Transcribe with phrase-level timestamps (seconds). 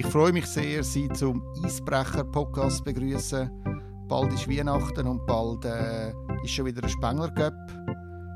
[0.00, 3.50] Ich freue mich sehr, Sie zum Eisbrecher-Podcast begrüßen.
[4.06, 6.12] Bald ist Weihnachten und bald äh,
[6.44, 7.52] ist schon wieder ein Spengler Cup.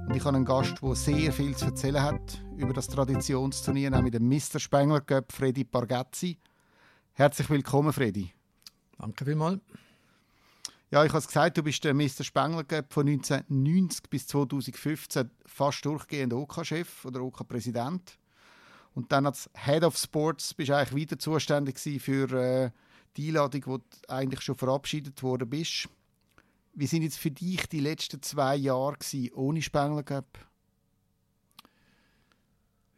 [0.09, 4.11] Und ich habe einen Gast, der sehr viel zu erzählen hat über das Traditionsturnier, nämlich
[4.11, 4.59] den Mr.
[4.59, 6.37] Spengler Cup, Freddy Pargezzi.
[7.13, 8.33] Herzlich willkommen, Freddy.
[8.99, 9.61] Danke vielmals.
[10.91, 12.25] Ja, ich habe es gesagt, du bist der Mr.
[12.25, 18.19] Spengler Cup von 1990 bis 2015 fast durchgehend OK-Chef oder OK-Präsident.
[18.95, 22.71] Und dann als Head of Sports bist du eigentlich wieder zuständig für äh,
[23.17, 25.89] die Einladung, wo du eigentlich schon verabschiedet worden bist.
[26.75, 30.39] Wie sind jetzt für dich die letzten zwei Jahre gewesen, ohne Spengler Cup?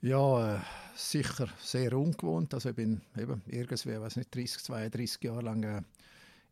[0.01, 0.61] Ja, äh,
[0.95, 2.53] sicher sehr ungewohnt.
[2.55, 5.83] Also ich bin eben irgendwie, weiß nicht, 30, 32 Jahre lang äh,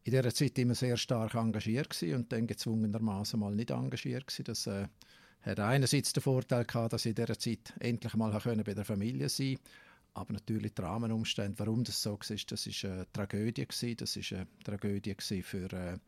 [0.05, 4.45] in dieser Zeit immer sehr stark engagiert und dann gezwungenermaßen mal nicht engagiert gewesen.
[4.45, 4.89] Das äh,
[5.43, 9.29] hat einerseits den Vorteil gehabt, dass ich in dieser Zeit endlich mal bei der Familie
[9.29, 9.71] sein konnte.
[10.15, 13.97] Aber natürlich die Rahmenumstände, warum das so war, das ist eine Tragödie gewesen.
[13.97, 15.99] Das ist eine Tragödie für äh,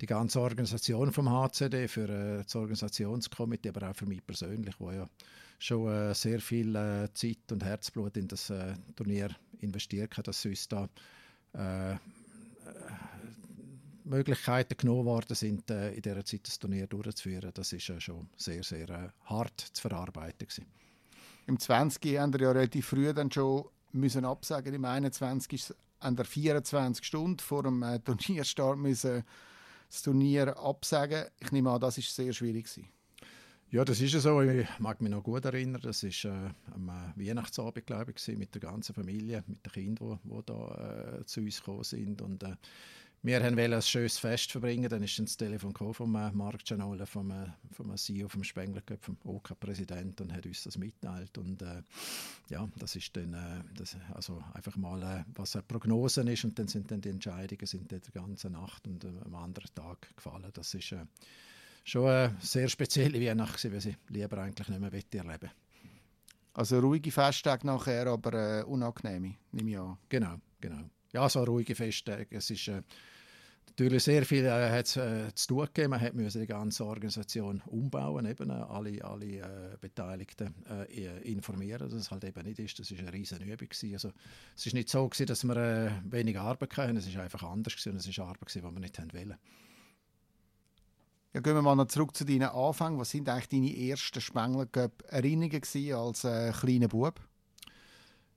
[0.00, 4.90] die ganze Organisation vom HCD, für äh, das Organisationskomitee, aber auch für mich persönlich, wo
[4.90, 5.08] ja
[5.58, 6.72] schon äh, sehr viel
[7.12, 8.52] Zeit und Herzblut in das
[8.96, 9.28] Turnier
[9.60, 10.88] investiert hat, dass uns da
[14.04, 18.28] Möglichkeiten genommen worden sind, äh, in dieser Zeit das Turnier durchzuführen, das ist äh, schon
[18.36, 20.46] sehr, sehr äh, hart zu verarbeiten.
[20.46, 20.66] Gewesen.
[21.46, 22.18] Im 20.
[22.18, 24.74] haben wir ja relativ früh dann schon müssen absagen.
[24.74, 25.52] Im 21.
[25.52, 29.24] ist an der 24 Stunden vor dem äh, Turnierstart müssen
[29.90, 31.24] das Turnier absagen.
[31.40, 32.88] Ich nehme an, das ist sehr schwierig gewesen.
[33.70, 34.40] Ja, das ist so.
[34.40, 35.80] Ich mag mich noch gut erinnern.
[35.82, 40.20] Das ist äh, am äh, Weihnachtsabend, glaube ich, mit der ganzen Familie, mit den Kindern,
[40.22, 42.22] die, die da äh, zu uns gekommen sind.
[42.22, 42.54] Und äh,
[43.24, 44.86] wir wollten ein schönes Fest verbringen.
[44.86, 49.16] Dann ist das Telefon vom äh, Marc Gianola, vom, äh, vom CEO vom Spengler vom
[49.24, 51.38] OK-Präsident und hat uns das mitteilt.
[51.38, 51.82] Und äh,
[52.50, 56.44] ja, das ist dann äh, das, also einfach mal, äh, was eine Prognose ist.
[56.44, 60.14] Und dann sind dann die Entscheidungen sind die ganze Nacht und äh, am anderen Tag
[60.14, 60.50] gefallen.
[60.52, 61.06] Das ist äh,
[61.82, 65.50] schon eine sehr spezielle Weihnacht, weil ich lieber eigentlich nicht mehr erleben
[66.52, 69.96] Also ruhige Festtage nachher, aber äh, unangenehme, nehme ich an.
[70.10, 70.90] Genau, genau.
[71.14, 72.26] Ja, so ruhige Festtage.
[72.36, 72.82] Es ist äh,
[73.68, 75.90] natürlich sehr viel äh, äh, zu tun gegeben.
[75.90, 81.92] Man musste die ganze Organisation umbauen, eben äh, alle, alle äh, Beteiligten äh, informieren, dass
[81.92, 82.78] es halt eben nicht ist.
[82.78, 83.68] Das war eine riesen Übung.
[83.92, 84.12] Also,
[84.56, 87.76] es war nicht so, gewesen, dass wir äh, weniger Arbeit hatten, es war einfach anders.
[87.76, 87.96] Gewesen.
[87.96, 89.34] Es war Arbeit, die wir nicht wollten.
[91.34, 92.96] Ja, gehen wir mal noch zurück zu deinen Anfängen.
[93.00, 97.20] Was sind eigentlich deine ersten Spengler-Erinnerungen als äh, kleiner Bub?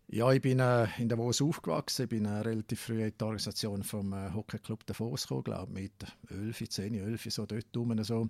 [0.10, 2.04] Ja, ich bin äh, in Davos aufgewachsen.
[2.04, 5.92] Ich bin äh, relativ früh in die Organisation vom äh, Hockeyclub Davos gekommen, glaube mit
[6.30, 8.02] 11, 10, 11, so dort rum.
[8.06, 8.30] So.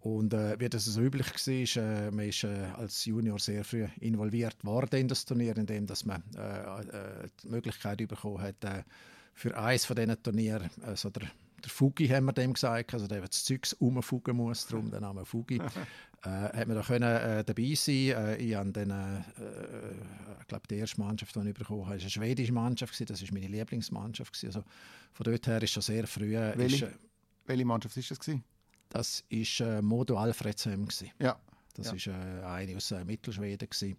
[0.00, 3.86] Und äh, wie das so üblich war, äh, man ist äh, als Junior sehr früh
[4.00, 8.82] involviert worden in das Turnier, indem dass man äh, äh, die Möglichkeit bekommen hat, äh,
[9.32, 11.30] für eines von diesen Turnieren also der
[11.64, 15.24] der Fugi haben wir dem gesagt, also der das Zeugs umfugen muss, darum der Name
[15.24, 15.60] Fugi,
[16.22, 17.94] hat man da können äh, dabei sein.
[17.94, 19.20] Äh, ich habe dann, äh,
[20.40, 23.06] ich glaube, die erste Mannschaft, die ich bekommen habe, war eine schwedische Mannschaft gewesen.
[23.06, 24.46] Das war meine Lieblingsmannschaft gewesen.
[24.46, 24.64] Also
[25.12, 26.32] von dort her ist schon sehr früh.
[26.34, 26.94] Welche, ist,
[27.46, 28.44] welche Mannschaft ist das gewesen?
[28.88, 31.10] Das ist äh, Modo Alfredsheim gewesen.
[31.18, 31.38] Ja.
[31.74, 31.92] Das ja.
[31.94, 33.96] ist äh, eine aus äh, Mittelschweden gewesen.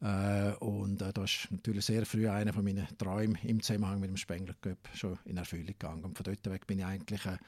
[0.00, 4.10] Äh, und äh, da ist natürlich sehr früh einer von meinen Träumen im Zusammenhang mit
[4.10, 6.04] dem Spengler Cup schon in Erfüllung gegangen.
[6.04, 7.38] Und von dort weg bin ich eigentlich äh,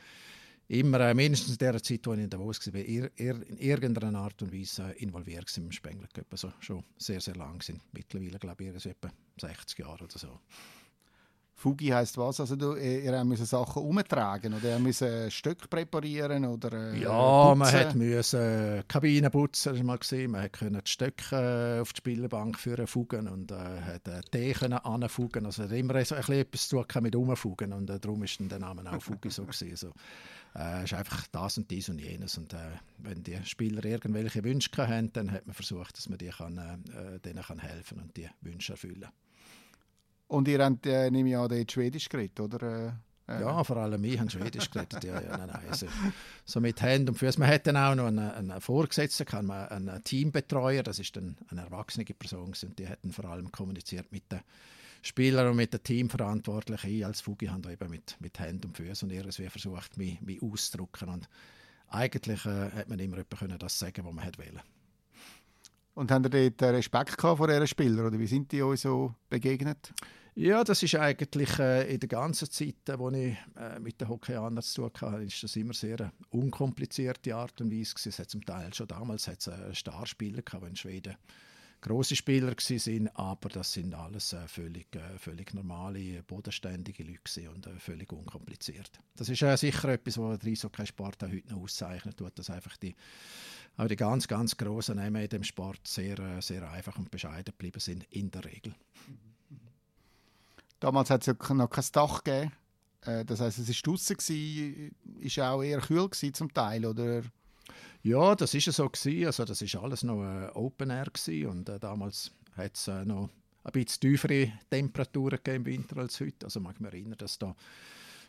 [0.69, 4.19] immer, äh, mindestens in der Zeit, als ich in Davos war, ir, ir, in irgendeiner
[4.19, 6.27] Art und Weise involviert im Spengler Cup.
[6.31, 7.81] Also schon sehr, sehr lang sind.
[7.93, 9.11] Mittlerweile, glaube ich, etwa
[9.41, 10.41] 60 Jahre oder so.
[11.57, 12.41] Fugi heißt was?
[12.41, 17.59] Also du, ihr müssen Sachen umtragen oder ihr müssen Stück präparieren oder äh, Ja, putzen.
[17.59, 20.33] man hat müssen äh, Kabinen putzen, mal gesehen.
[20.33, 24.53] Man konnte die Stöcke äh, auf die Spielbank führen, fugen und äh, hat äh, Tee
[24.53, 25.47] können anfugen.
[25.47, 28.37] Also hat immer so ein bisschen etwas zu tun mit umfugen und äh, darum ist
[28.41, 29.71] der Name auch Fugi so gewesen.
[29.71, 29.93] Also,
[30.57, 32.59] äh, ist einfach das und dies und jenes und äh,
[32.99, 37.19] wenn die Spieler irgendwelche Wünsche haben, dann hat man versucht, dass man die kann, äh,
[37.21, 39.09] denen kann helfen und die Wünsche erfüllen.
[40.29, 42.99] Und ihr habt, äh, nehme ich an, dort Schwedisch geredet, oder?
[43.27, 45.03] Äh, ja, vor allem wir haben Schwedisch geredet.
[45.03, 45.69] ja, ja, nein, nein.
[45.69, 45.87] Also,
[46.45, 47.41] so mit Händen und Füßen.
[47.41, 51.37] Man hat dann auch noch einen, einen Vorgesetzten, kann man, einen Teambetreuer, das ist dann
[51.49, 54.41] eine erwachsene Person und die hätten vor allem kommuniziert mit den
[55.05, 56.91] Spielern und mit den Teamverantwortlichen.
[56.91, 60.43] Ich als Fugi habe eben mit, mit Händen und Füßen und irgendwie versucht, mich, mich
[60.43, 61.11] auszudrücken.
[61.11, 61.29] Und
[61.89, 64.63] eigentlich äh, hat man immer können das sagen, was man wollte.
[65.93, 69.15] Und haben ihr dort Respekt gehabt vor diesen Spielern oder wie sind die euch so
[69.29, 69.93] begegnet?
[70.37, 74.09] Ja, das ist eigentlich äh, in der ganzen Zeit, äh, wo ich äh, mit den
[74.09, 78.09] Hockeyern zu tun hatte, ist das immer sehr eine unkomplizierte Art und Weise gewesen.
[78.09, 81.15] Es hat zum Teil schon damals hat es, äh, Starspieler gehabt, in Schweden
[81.85, 87.67] große Spieler sind, aber das sind alles äh, völlig, äh, völlig normale, bodenständige Leute und
[87.67, 88.91] äh, völlig unkompliziert.
[89.17, 92.97] Das ist äh, sicher etwas, was der Eishockey-Sport heute noch auszeichnet, tut, dass einfach die,
[93.77, 97.81] auch die ganz, ganz grossen Namen in dem Sport sehr, sehr einfach und bescheiden geblieben
[97.81, 98.75] sind, in der Regel.
[100.81, 102.53] Damals hat es ja noch kein Dach gegeben.
[103.27, 104.17] Das heißt, es war draußen,
[105.21, 107.23] ist auch eher kühl zum Teil, oder?
[108.03, 109.27] Ja, das ist so gewesen.
[109.27, 111.49] Also das ist alles noch äh, Open Air gewesen.
[111.49, 113.31] und äh, damals hat es äh, noch
[113.65, 116.45] ein bisschen tiefere Temperaturen im Winter als heute.
[116.45, 117.57] Also mag mich erinnern, dass da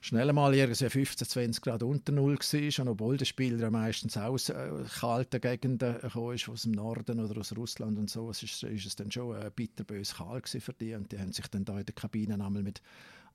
[0.06, 4.50] schnell mal irgendwie 15, 20 Grad unter Null war, und obwohl der Spieler meistens aus
[4.50, 8.86] äh, kalten Gegenden gekommen ist, aus dem Norden oder aus Russland und so, ist, ist
[8.86, 11.86] es dann schon äh, bitterbös kalt für die und die haben sich dann da in
[11.86, 12.82] der Kabine einmal mit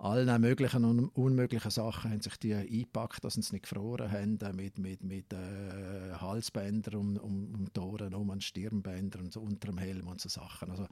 [0.00, 4.38] allen möglichen und unmöglichen Sachen haben sich die eingepackt, dass sie es nicht gefroren haben,
[4.40, 9.32] äh, mit, mit, mit äh, Halsbändern um, um, um die Ohren, um an Stirnbändern und
[9.32, 10.70] so unter dem Helm und so Sachen.
[10.70, 10.86] Also,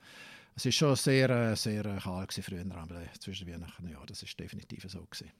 [0.56, 4.84] es war schon sehr, äh, sehr kalt früher, aber zwischen Weihnachten ja, das ist definitiv
[4.88, 5.30] so gewesen.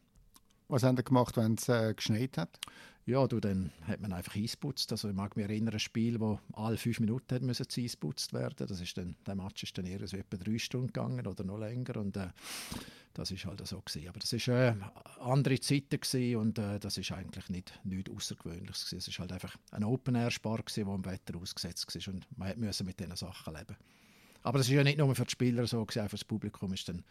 [0.69, 2.59] Was haben Sie gemacht, wenn es äh, geschneit hat?
[3.09, 4.93] Ja, du, dann hat man einfach eisputzt.
[4.93, 8.67] Also ich mag mich erinnern, ein Spiel, wo alle fünf Minuten hat müssen eisputzt werden.
[8.67, 11.57] Das ist dann, der Match ist dann eher so etwa drei Stunden gegangen oder noch
[11.57, 12.29] länger und äh,
[13.15, 14.11] das ist halt so gewesen.
[14.11, 14.75] Aber das ist äh,
[15.21, 18.93] andere Zeiten und äh, das ist eigentlich nicht nichts Außergewöhnliches.
[18.93, 22.61] Es ist halt einfach ein Open Air gewesen, wo im Wetter ausgesetzt war und man
[22.61, 23.77] musste mit diesen Sachen leben.
[24.43, 26.75] Aber das ist ja nicht nur für die Spieler so gewesen, auch für das Publikum
[26.75, 27.03] ist dann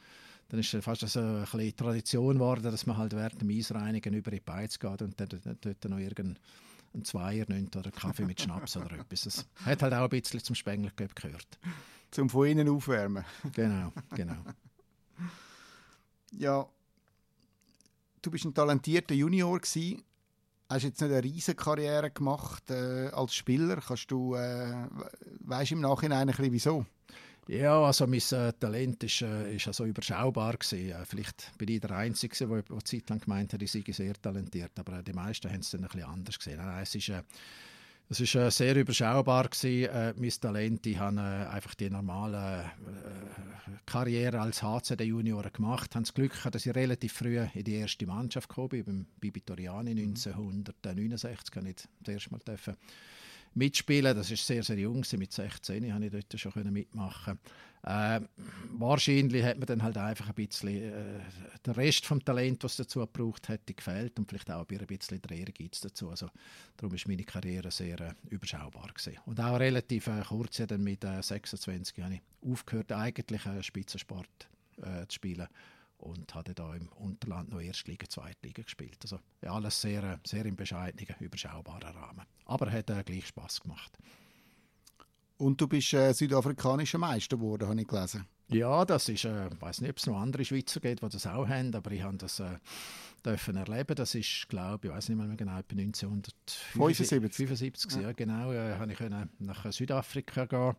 [0.50, 4.14] dann ist es fast so ein bisschen Tradition geworden, dass man halt während dem Eisreinigen
[4.14, 5.30] über die Beiz geht und dann
[5.62, 6.38] dort noch irgendein
[7.04, 9.24] Zweier nimmt oder Kaffee mit Schnaps oder etwas.
[9.24, 11.60] Das hat halt auch ein bisschen zum Spengler gehört.
[12.12, 13.26] Zum von innen aufwärmen.
[13.54, 14.38] Genau, genau.
[16.32, 16.66] ja,
[18.22, 20.04] du bist ein talentierter Junior gewesen.
[20.70, 23.78] Hast jetzt nicht eine riesige Karriere gemacht äh, als Spieler?
[23.78, 24.88] Kannst du, äh,
[25.40, 26.86] weißt im Nachhinein ein bisschen wieso?
[27.48, 30.92] Ja, also mein äh, Talent ist, äh, ist also überschaubar gewesen.
[30.92, 34.14] Äh, vielleicht bin ich der Einzige, der eine Zeit lang gemeint hat, ich sei sehr
[34.22, 36.58] talentiert, aber die meisten haben es dann ein bisschen anders gesehen.
[36.58, 37.24] Nein, es ist, äh,
[38.10, 40.86] es ist äh, sehr überschaubar gewesen, äh, mein Talent.
[40.88, 45.88] Ich habe äh, einfach die normale äh, Karriere als HCD Junior gemacht.
[45.92, 48.84] Ich habe das Glück gehabt, dass ich relativ früh in die erste Mannschaft gekommen bin,
[48.84, 52.76] beim Bibi Toriani 1969, kann ich das erste Mal dürfen
[53.58, 54.16] mitspielen.
[54.16, 55.04] Das ist sehr, sehr jung.
[55.18, 57.40] Mit 16 habe ich dort schon mitmachen
[57.84, 58.20] äh,
[58.78, 61.20] Wahrscheinlich hat man dann halt einfach ein bisschen äh,
[61.66, 65.38] den Rest vom Talent, was dazu gebraucht hätte, gefällt und vielleicht auch ein bisschen der
[65.38, 66.10] Ehrgeiz dazu.
[66.10, 66.30] Also,
[66.76, 69.18] darum ist meine Karriere sehr äh, überschaubar gewesen.
[69.26, 74.50] Und auch relativ äh, kurz, dann mit 26 habe ich aufgehört, eigentlich Spitzensport
[74.82, 75.48] äh, zu spielen
[75.98, 78.98] und hatte da im Unterland noch Erstliga, Zweitliga gespielt.
[79.02, 82.26] Also ja, alles sehr, sehr im bescheidenen, überschaubaren Rahmen.
[82.46, 83.98] Aber hat äh, gleich Spaß gemacht.
[85.38, 88.26] Und du bist äh, südafrikanischer Meister geworden, habe ich gelesen.
[88.50, 91.28] Ja, das ist, äh, ich weiß nicht, ob es noch andere Schweizer gibt, die das
[91.28, 92.58] auch haben, aber ich habe das äh,
[93.26, 93.96] dürfen erleben.
[93.96, 97.92] Das ist, glaube ich, weiß nicht mehr genau, 1975.
[97.92, 98.02] Ja.
[98.02, 99.00] ja, genau, äh, habe ich
[99.40, 100.76] nach Südafrika gehen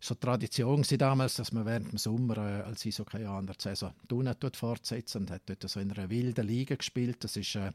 [0.00, 5.22] so Tradition damals, dass man während dem Sommer äh, als Eishockeyjaner die Saison dort fortsetzen
[5.22, 7.22] und hat dort so in einer wilden Liga gespielt.
[7.24, 7.70] Das ist äh,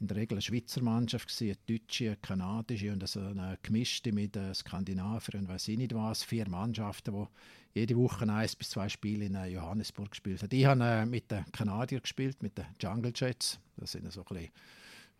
[0.00, 4.36] in der Regel eine Schweizer Mannschaft, eine deutsche, eine kanadische und also eine gemischte mit
[4.36, 6.22] äh, Skandinaviern und weiß ich nicht was.
[6.22, 10.54] Vier Mannschaften, die jede Woche eins bis zwei Spiele in äh, Johannesburg gespielt haben.
[10.54, 13.58] Ich habe äh, mit den Kanadiern gespielt, mit den Jungle Jets.
[13.76, 14.50] Das sind so ein bisschen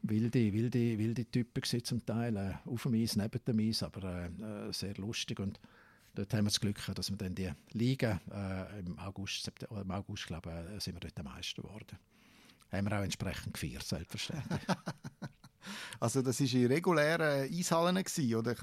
[0.03, 4.69] wilde, wilde, wilde Typen zum Teil, äh, auf dem Eis, neben dem Eis, aber äh,
[4.69, 5.59] äh sehr lustig und
[6.19, 9.91] Dort haben wir das Glück, dass wir dann die Liga äh, im August, September, im
[9.93, 11.97] August glaube ich, äh, sind wir dort am meisten geworden.
[12.73, 14.61] Haben wir auch entsprechend gefeiert, selbstverständlich.
[16.01, 18.57] also das war in regulären Eishallen, gewesen, oder?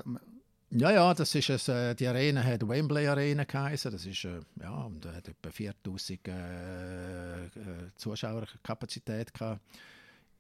[0.70, 3.90] Ja, ja, das ist es, äh, die Arena hat Wembley Arena geheißen.
[3.90, 7.52] Das ist, äh, ja, und hat etwa 4000 äh, äh,
[7.96, 9.62] Zuschauerkapazität gehabt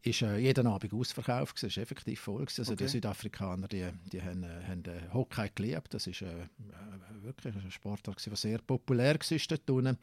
[0.05, 1.61] ist äh, jeden Abend ausverkauft.
[1.63, 2.41] Es war effektiv voll.
[2.41, 2.75] Also okay.
[2.75, 5.93] die Südafrikaner die, die haben, äh, haben äh, Hockey geliebt.
[5.93, 9.97] Das ist äh, äh wirklich ein Sportart, der sehr populär war dort unten.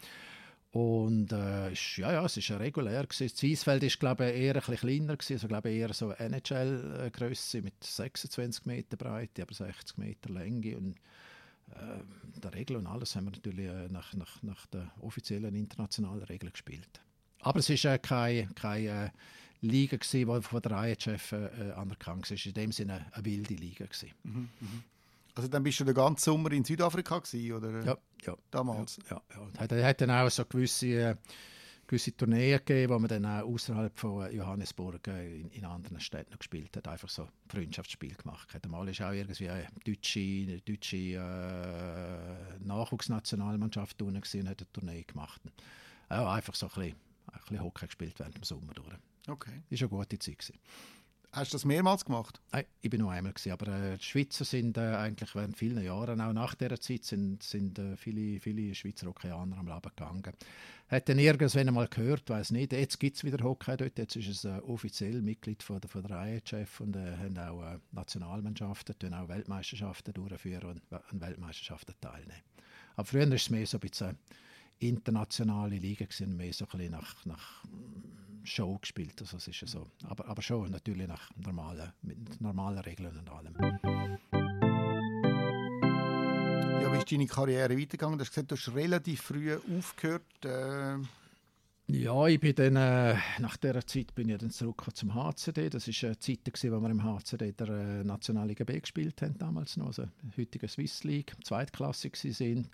[0.73, 3.07] Und äh, ist, ja, ja, es war regulär.
[3.07, 3.31] Gewesen.
[3.33, 6.11] Das Eisfeld war glaube ich, eher ein bisschen kleiner, gewesen, also glaube ich, eher so
[6.13, 10.79] NHL-Größe mit 26 Meter Breite, aber 60 Meter Länge.
[10.79, 10.97] Und
[11.75, 16.23] äh, der Regel und alles haben wir natürlich äh, nach, nach, nach den offiziellen internationalen
[16.23, 17.03] Regeln gespielt.
[17.41, 19.11] Aber es ist äh, kein, kein
[19.63, 22.47] Liga, gewesen, die von der IHF äh, anerkannt war.
[22.47, 23.87] In dem Sinne eine wilde Liga.
[24.25, 24.83] Mhm, mhm.
[25.35, 27.85] Also dann bist du den ganzen Sommer in Südafrika gewesen, oder?
[27.85, 28.37] Ja, ja.
[28.51, 28.99] Damals?
[29.09, 29.49] Ja, ja.
[29.55, 29.61] ja.
[29.61, 31.17] Hat, hat dann auch so gewisse, äh,
[31.87, 36.33] gewisse Tourneen gegeben, wo man dann auch außerhalb von Johannesburg äh, in, in, anderen Städten
[36.33, 38.67] noch gespielt hat, einfach so Freundschaftsspiel gemacht hat.
[38.69, 45.05] Mal ist auch irgendwie eine deutsche, eine deutsche äh, Nachwuchsnationalmannschaft unten und hat eine Tournee
[45.05, 45.41] gemacht.
[46.11, 46.97] Ja, einfach so ein bisschen,
[47.33, 48.93] ein bisschen Hockey gespielt während dem Sommer durch.
[49.29, 49.63] Okay.
[49.71, 50.39] Das war eine gute Zeit.
[50.39, 50.59] Gewesen.
[51.35, 52.43] Hast du das mehrmals gemacht?
[52.53, 55.83] Nein, ich bin nur einmal gewesen, aber äh, die Schweizer sind äh, eigentlich während vielen
[55.83, 60.35] Jahren, auch nach dieser Zeit, sind, sind äh, viele, viele Schweizer Hockeyaner am Leben gegangen.
[60.89, 64.29] Hat dann irgendwann einmal gehört, weiß nicht, jetzt gibt es wieder Hockey dort, jetzt ist
[64.29, 68.99] es äh, offiziell Mitglied von der, von der IHF und äh, haben auch äh, Nationalmannschaften,
[68.99, 72.43] tun auch Weltmeisterschaften durchführen und an Weltmeisterschaften teilnehmen.
[72.95, 74.19] Aber früher war es mehr so ein bisschen
[74.81, 77.65] internationale Liga, gewesen, mehr so ein bisschen nach, nach
[78.45, 79.21] Show gespielt.
[79.21, 79.91] Also es ist ja so.
[80.05, 83.55] Aber, aber schon natürlich nach normalen, mit normalen Regeln und allem.
[86.83, 88.19] Ja, wie ist deine Karriere weitergegangen?
[88.19, 90.45] Du hast gesagt, du hast relativ früh aufgehört.
[90.45, 90.99] Äh
[91.89, 95.69] ja, ich bin dann, äh, nach dieser Zeit bin ich dann zurück zum HCD.
[95.69, 99.37] Das war eine Zeit, gewesen, wo wir im HCD der äh, Nationalliga B gespielt haben,
[99.37, 100.05] damals noch, also
[100.39, 102.71] heutige Swiss League, zweitklassig sind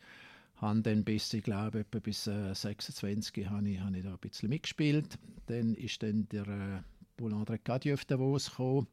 [0.61, 4.19] habe dann bis, ich glaube, etwa bis äh, 26 habe ich, habe ich da ein
[4.19, 5.19] bisschen mitgespielt.
[5.47, 6.83] Dann ist dann der äh,
[7.17, 8.89] Paul-André Cadieu auf Davos gekommen.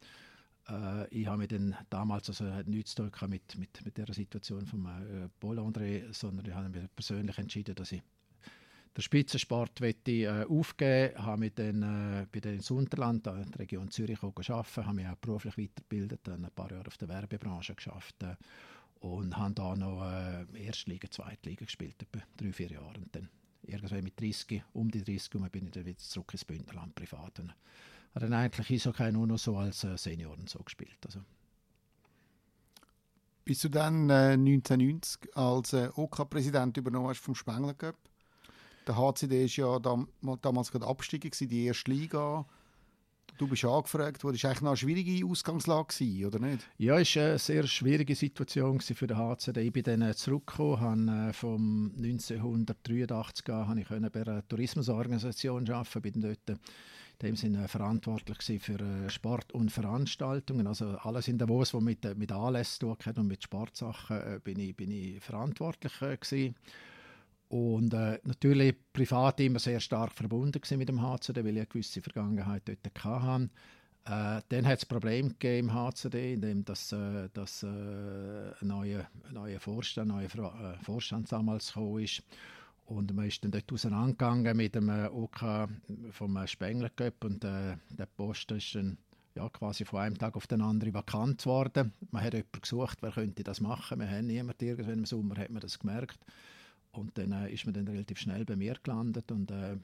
[0.69, 4.13] Äh, ich habe mich dann damals, also hat nichts zu tun mit, mit, mit der
[4.13, 8.01] Situation von äh, Paul-André, sondern ich habe mich persönlich entschieden, dass ich
[8.95, 13.91] den Spitzensport möchte, äh, aufgeben habe mich dann äh, bei den Unterland, in der Region
[13.91, 18.23] Zürich, arbeiten, habe mich auch beruflich weitergebildet, dann ein paar Jahre auf der Werbebranche geschafft.
[18.23, 18.35] Äh,
[18.99, 22.97] und habe da noch äh, Erstliga, Zweitliga gespielt, etwa drei, vier Jahre.
[22.97, 23.29] Und dann
[23.63, 27.39] irgendwann mit 30, um die 30 und bin ich dann wieder zurück ins Bündnerland privat.
[27.39, 27.53] Und
[28.15, 30.97] habe dann eigentlich Eishockey nur noch so als äh, Senioren so gespielt.
[31.05, 31.19] Also.
[33.43, 37.97] Bis du dann äh, 1990 als äh, OK-Präsident übernommen hast vom Spengler Cup.
[38.87, 40.07] Der HCD war ja dam
[40.41, 42.45] damals gerade Abstieg, die erste Liga.
[43.37, 44.37] Du bist angefragt worden.
[44.41, 46.65] Das eigentlich noch eine schwierige Ausgangslage, oder nicht?
[46.77, 49.61] Ja, es war eine sehr schwierige Situation für den HCD.
[49.61, 56.01] Ich bin dann äh, zurückgekommen, habe, äh, vom 1983 an ich bei einer Tourismusorganisation arbeiten,
[56.01, 56.59] bin dort in
[57.21, 60.67] dem Sinne verantwortlich für Sport und Veranstaltungen.
[60.67, 64.59] Also alles in Davos, was mit, mit Anlässen zu tun und mit Sportsachen, äh, bin,
[64.59, 66.55] ich, bin ich verantwortlich gewesen.
[67.47, 72.01] Und äh, natürlich privat immer sehr stark verbunden mit dem HCD, weil ich eine gewisse
[72.01, 73.49] Vergangenheit dort hatte.
[74.05, 78.67] Äh, dann hat es Probleme gegeben im HCD, in dem dass, äh, dass äh, ein
[78.67, 82.23] neuer, neuer Vorstand, neuer äh, Vorstand damals gekommen ist.
[82.85, 85.67] Und man ist dann dort auseinandergegangen mit dem äh, OK
[86.11, 88.97] vom Spengler Cup und äh, der Posten ist dann
[89.35, 91.91] ja, quasi von einem Tag auf den anderen vakant geworden.
[92.11, 93.99] Man hat jemanden gesucht, wer könnte das machen.
[93.99, 96.19] Wir haben niemanden, irgendwann im Sommer hat man das gemerkt.
[96.97, 99.77] Und dann äh, ist man dann relativ schnell bei mir gelandet und äh,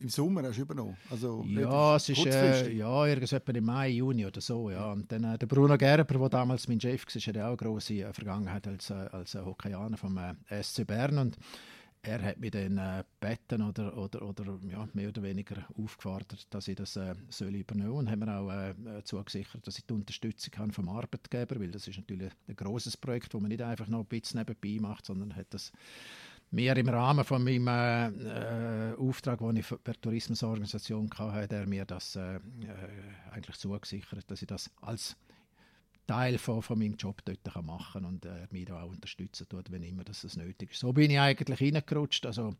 [0.00, 0.96] im Sommer hast du übernommen?
[1.08, 4.68] Also ja, es ist äh, ja, irgendwann im Mai, Juni oder so.
[4.70, 4.92] Ja.
[4.92, 7.94] Und dann äh, der Bruno Gerber, der damals mein Chef war, hat auch eine grosse
[7.94, 11.18] äh, Vergangenheit als, äh, als Hockeyaner vom äh, SC Bern.
[11.18, 11.38] Und
[12.04, 16.76] er hat mich dann äh, oder, oder, oder ja, mehr oder weniger aufgefordert, dass ich
[16.76, 17.98] das äh, soll übernehmen soll.
[17.98, 21.88] Und haben mir auch äh, zugesichert, dass ich die Unterstützung kann vom Arbeitgeber, weil das
[21.88, 25.34] ist natürlich ein großes Projekt, wo man nicht einfach noch ein bisschen nebenbei macht, sondern
[25.34, 25.72] hat das
[26.50, 32.16] mir im Rahmen von meinem äh, Auftrag, den ich per Tourismusorganisation hatte, er mir das
[32.16, 32.40] äh, äh,
[33.32, 35.16] eigentlich zugesichert, dass ich das als
[36.06, 39.48] Teil von, von meinem Job dort kann machen kann und er mich da auch unterstützen
[39.48, 40.80] tut, wenn immer das nötig ist.
[40.80, 42.26] So bin ich eigentlich reingerutscht.
[42.26, 42.54] Also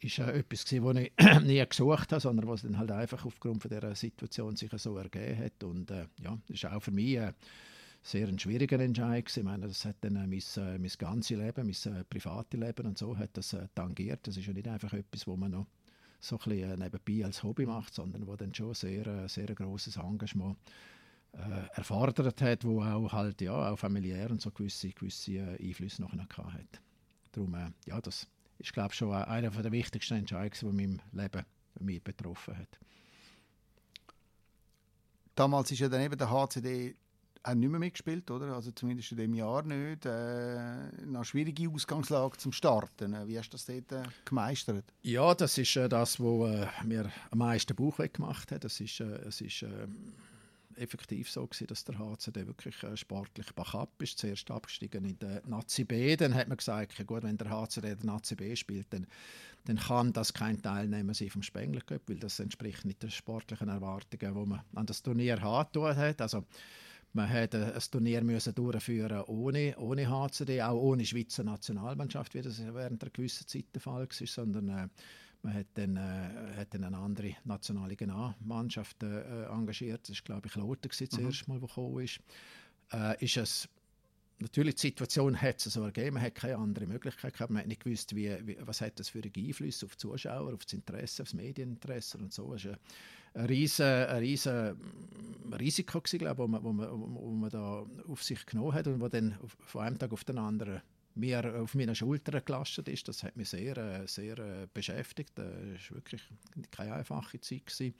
[0.00, 3.62] ist äh, etwas gewesen, was ich nie gesucht habe, sondern was dann halt einfach aufgrund
[3.62, 5.64] von dieser Situation sich so ergeben hat.
[5.64, 7.32] Und äh, ja, das ist auch für mich äh,
[8.02, 9.40] sehr ein schwieriger Entscheid gewesen.
[9.40, 12.86] Ich meine, das hat dann äh, mein, äh, mein ganzes Leben, mein äh, privates Leben
[12.86, 14.26] und so hat das äh, tangiert.
[14.26, 15.66] Das ist ja nicht einfach etwas, wo man noch
[16.20, 19.48] so ein bisschen äh, nebenbei als Hobby macht, sondern wo dann schon sehr, äh, sehr
[19.48, 20.56] ein grosses Engagement
[21.32, 26.02] äh, erfordert hat, wo auch halt ja auch familiär und so gewisse, gewisse äh, Einflüsse
[26.02, 26.80] noch hat.
[27.32, 28.26] Darum, äh, ja, das
[28.58, 31.44] ist glaube ich schon einer der wichtigsten Entscheidungen, die meinem Leben
[31.80, 32.78] mich betroffen hat.
[35.34, 36.96] Damals ist ja dann eben der HCD
[37.44, 38.54] auch nicht mehr mitgespielt, oder?
[38.54, 40.04] Also zumindest in dem Jahr nicht.
[40.06, 43.16] Äh, eine schwierige Ausgangslage zum Starten.
[43.28, 44.84] Wie hast du das dort äh, gemeistert?
[45.02, 48.64] Ja, das ist äh, das, was äh, mir am meisten Bauch gemacht hat.
[48.64, 50.12] Das ist, äh, es ist ähm,
[50.78, 54.18] effektiv so gewesen, dass der HCD wirklich äh, sportlich backup ist.
[54.18, 57.94] Zuerst abgestiegen in der Nazi B, dann hat man gesagt, ja gut, wenn der HCD
[57.96, 59.06] der Nazi B spielt, dann,
[59.64, 63.68] dann kann das kein Teilnehmer sein vom Spengler Cup, weil das entspricht nicht den sportlichen
[63.68, 66.20] Erwartungen, die man an das Turnier hat.
[66.20, 66.44] Also
[67.12, 72.62] man hätte ein Turnier müssen durchführen ohne, ohne HCD, auch ohne Schweizer Nationalmannschaft, wie das
[72.62, 74.88] während einer gewissen Zeit der Fall war, sondern äh,
[75.42, 77.96] Man hat dann, äh, hat dann eine andere nationale
[78.40, 80.08] Mannschaft äh, engagiert.
[80.08, 81.26] Das war, glaube ich, Lothar das mhm.
[81.26, 82.20] erste Mal, der gekommen ist.
[82.92, 83.68] Äh, ist es
[84.40, 87.68] natürlich die Situation hat es so ergeben, man hat keine andere Möglichkeit gehabt, man hat
[87.68, 90.74] nicht gewusst, wie, wie, was hat das für einen Einfluss auf die Zuschauer, auf das
[90.74, 92.54] Interesse, auf das Medieninteresse und so.
[92.54, 92.78] Es war
[93.34, 94.76] ein riesen, ein riesen
[95.58, 98.86] Risiko, gewesen, glaube ich, wo man, wo, man, wo man da auf sich genommen hat
[98.86, 100.82] und wo dann von einem Tag auf den anderen
[101.18, 103.08] mir auf meinen Schultern gelastet ist.
[103.08, 105.32] Das hat mich sehr, äh, sehr äh, beschäftigt.
[105.34, 106.22] Das war wirklich
[106.70, 107.94] keine einfache Zeit.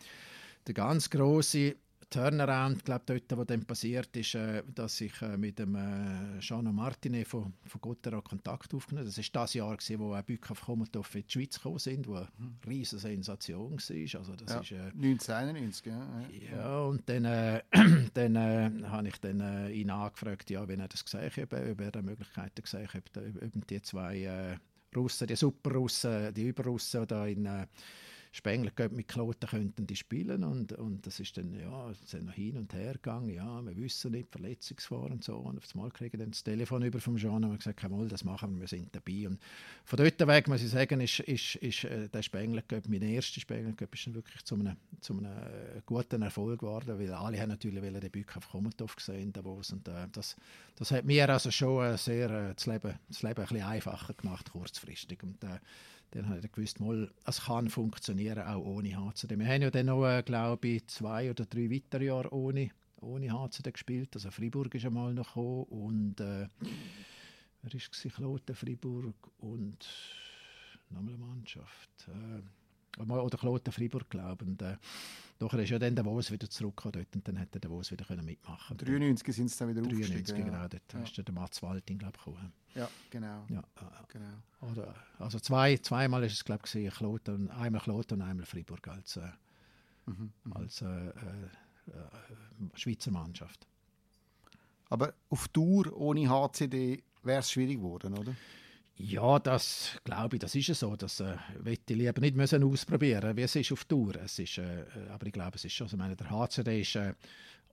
[0.67, 1.77] Der ganz große
[2.11, 6.75] Turnaround, glaube dort, wo dann passiert ist, äh, dass ich äh, mit dem äh, Jean
[6.75, 9.15] Martinet von, von Gottera Kontakt aufgenommen habe.
[9.15, 12.15] Das war das Jahr, gewesen, wo auch Bückhoff Komotov in die Schweiz gekommen sind, wo
[12.17, 12.29] eine
[12.67, 14.21] riesige Sensation war.
[14.21, 16.25] Also das ja, ist, äh, 1991, ja.
[16.57, 17.63] Ja, und dann, äh,
[18.15, 21.81] dann äh, habe ich dann, äh, ihn angefragt, ja, wenn er das gesehen hat, ob
[21.81, 24.57] er Möglichkeiten gesehen hat, ob die zwei äh,
[24.97, 27.47] Russen, die Superrussen, die Überrussen da in
[28.33, 30.45] Spengler mit Kloten könnten die spielen.
[30.45, 34.13] Und, und das ist dann, ja, sind noch hin und her gegangen, ja, wir wissen
[34.13, 35.37] nicht, Verletzungsgefahr und so.
[35.37, 38.25] Und auf einmal kriegen dann das Telefon über vom Jean und haben gesagt, mal, das
[38.25, 39.29] machen wir, wir sind dabei.
[39.29, 39.41] Und
[39.85, 43.75] von dort weg, muss ich sagen, ist, ist, ist äh, der Spengler mein erster Spengler
[43.93, 48.11] ist wirklich zu einem, zu einem äh, guten Erfolg geworden, weil alle haben natürlich den
[48.11, 50.37] Bück auf Kommentov gesehen, Davos und äh, das,
[50.77, 54.51] das hat mir also schon äh, sehr das, Leben, das Leben ein bisschen einfacher gemacht,
[54.51, 55.23] kurzfristig.
[55.23, 55.39] Und
[56.11, 59.39] dann habe ich gewusst, mal, es kann funktionieren, auch ohne HCD.
[59.39, 63.33] Wir haben ja dann noch, äh, glaube ich, zwei oder drei weitere Jahre ohne, ohne
[63.33, 64.11] HCD gespielt.
[64.15, 66.49] Also Freiburg ist einmal noch gekommen und äh,
[67.63, 69.87] wer war Kloten, Freiburg und
[70.91, 71.91] nochmal eine Mannschaft.
[72.09, 72.43] Äh,
[72.99, 74.51] oder Kloten Freiburg, glaube ich.
[74.51, 74.77] Und, äh,
[75.41, 78.05] nachher ist ja dann der Wos wieder zurückgekommen dort und dann hätte der Wos wieder
[78.05, 79.01] können mitmachen können.
[79.01, 80.69] 93 sind sie dann wieder 93, genau.
[80.69, 81.01] Dort ja.
[81.01, 82.53] ist der Mats Walting, glaube ich, gekommen.
[82.75, 83.47] Ja, genau.
[83.49, 83.63] Ja,
[84.09, 84.73] genau.
[84.73, 89.17] Oder, also zwei, zweimal ist es, glaube ich, Kloten, einmal Kloten und einmal Freiburg als,
[89.17, 89.23] äh,
[90.07, 90.53] mhm, mhm.
[90.53, 93.67] als äh, äh, äh, Schweizer Mannschaft.
[94.91, 98.35] Aber auf Tour ohne HCD wäre es schwierig geworden, oder?
[99.01, 100.97] Ja, das glaube ich, das ist so.
[100.97, 104.17] Das äh, ich lieber nicht müssen ausprobieren, wie es ist auf Tour.
[104.17, 105.85] Es ist, äh, aber ich glaube, es ist schon.
[105.87, 107.15] Also, meine, der HCD ist äh,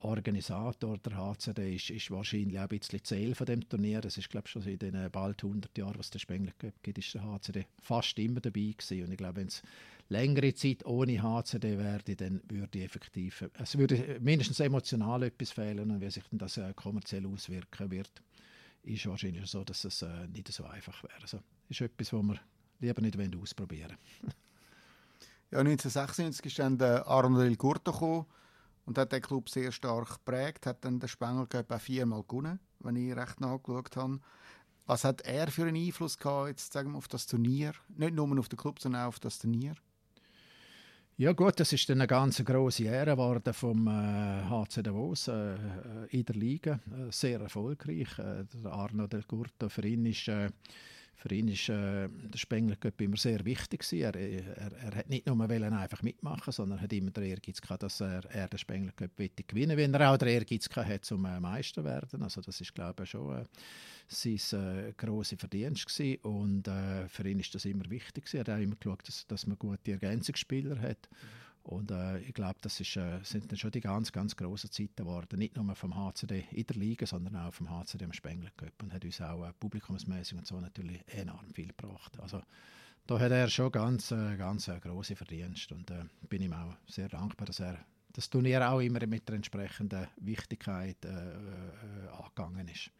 [0.01, 4.01] Organisator, der HCD ist, ist wahrscheinlich auch ein bisschen Ziel von dem Turnier.
[4.01, 7.15] Das ist, glaube ich, schon seit den bald 100 Jahren, was der Spengler gibt, ist
[7.15, 9.05] der HCD fast immer dabei gewesen.
[9.05, 9.63] Und ich glaube, wenn es
[10.09, 16.01] längere Zeit ohne HCD wäre, dann würde effektiv, es würde mindestens emotional etwas fehlen und
[16.01, 18.11] wie sich das äh, kommerziell auswirken wird
[18.85, 21.21] ist wahrscheinlich so, dass es äh, nicht so einfach wäre.
[21.21, 22.39] Also, ist etwas, was wir
[22.79, 24.33] lieber nicht ausprobieren wollen.
[25.51, 28.25] ja, 1996 ist dann der Arnold Gurto
[28.85, 32.59] und hat den Club sehr stark geprägt, hat dann den Spengler Cup auch viermal gewonnen,
[32.79, 34.19] wenn ich recht nachgeschaut habe.
[34.85, 37.73] Was hat er für einen Einfluss gehabt, jetzt sagen wir, auf das Turnier?
[37.89, 39.75] Nicht nur auf den Club, sondern auch auf das Turnier?
[41.17, 45.55] Ja gut, das ist dann eine ganz große Ehre geworden vom äh, HC Davos äh,
[46.09, 46.81] in der Liga.
[46.91, 48.19] Äh, sehr erfolgreich.
[48.19, 50.49] Äh, Arno Del Curto für ihn ist äh,
[51.15, 55.49] für ihn ist äh, der Spengler immer sehr wichtig Er, er, er hat nicht nur
[55.73, 59.11] einfach mitmachen, sondern hat immer den Ehrgeiz gehabt, dass er, er den Spengler Cup
[59.47, 62.21] gewinnen wenn er auch den Ehrgeiz gehabt hat, zum äh, Meister werden.
[62.21, 63.45] Also das ist glaube ich schon äh,
[64.07, 66.19] sein äh, grosser Verdienst gewesen.
[66.23, 68.37] und äh, für ihn ist das immer wichtig gewesen.
[68.37, 71.09] Er hat auch immer geschaut, dass, dass man gute Ergänzungsspieler hat.
[71.11, 71.44] Mhm.
[71.65, 74.97] Und äh, ich glaube, das ist, äh, sind dann schon die ganz, ganz grossen Zeiten
[74.97, 75.39] geworden.
[75.39, 78.83] Nicht nur vom HCD in der Liga, sondern auch vom HCD im Spengler Cup.
[78.83, 82.19] Und hat uns auch äh, publikumsmäßig und so natürlich enorm viel gebracht.
[82.19, 82.43] Also
[83.07, 85.73] da hat er schon ganz, äh, ganz äh, grosse Verdienste.
[85.73, 89.35] Und äh, bin ihm auch sehr dankbar, dass er das Turnier auch immer mit der
[89.35, 92.91] entsprechenden Wichtigkeit äh, äh, angegangen ist.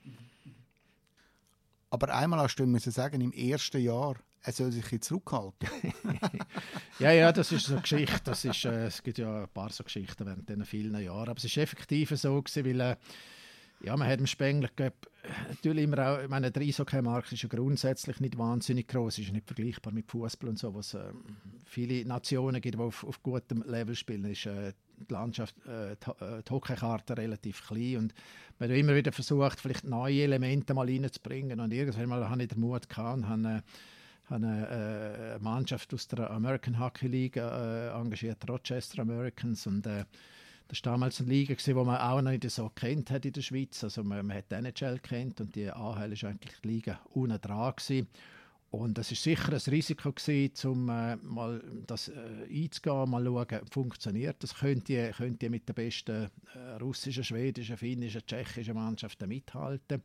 [1.92, 5.68] Aber einmal hast du müssen sagen, im ersten Jahr er soll sich jetzt zurückhalten.
[7.00, 8.22] ja, ja, das ist so eine Geschichte.
[8.24, 11.30] Das ist, äh, es gibt ja ein paar so Geschichten während diesen vielen Jahren.
[11.30, 12.96] Aber es ist effektiv so gewesen, weil äh,
[13.84, 15.10] ja, man hat im Spengler Cup
[15.50, 19.48] natürlich immer auch, ich meine, der Eishockey-Markt ist ja grundsätzlich nicht wahnsinnig groß, ist nicht
[19.48, 21.12] vergleichbar mit Fußball und so, was äh,
[21.66, 24.74] viele Nationen gibt, die auf, auf gutem Level spielen, ist äh,
[25.10, 28.14] die Landschaft, äh, die, äh, die Hockeykarte relativ klein und
[28.60, 32.50] man hat immer wieder versucht, vielleicht neue Elemente mal reinzubringen und irgendwann mal habe ich
[32.50, 33.62] den Mut gehabt und habe, äh,
[34.30, 39.68] habe eine äh, Mannschaft aus der American Hockey League äh, engagiert, Rochester Americans.
[39.68, 40.06] Und äh,
[40.68, 43.42] das war damals eine Liga, die man auch noch nicht so kennt hat in der
[43.42, 43.84] Schweiz.
[43.84, 47.40] Also man, man hat die NHL kennt und die AHL ist eigentlich die Liga unten
[47.40, 47.74] dran.
[48.72, 52.14] Und das ist sicher ein Risiko gewesen, um äh, mal das äh,
[52.52, 57.78] einzugehen, mal schauen, funktioniert das, könnt ihr, könnt ihr mit den besten äh, russischen, schwedischen,
[57.78, 60.04] finnischen, tschechischen Mannschaften mithalten.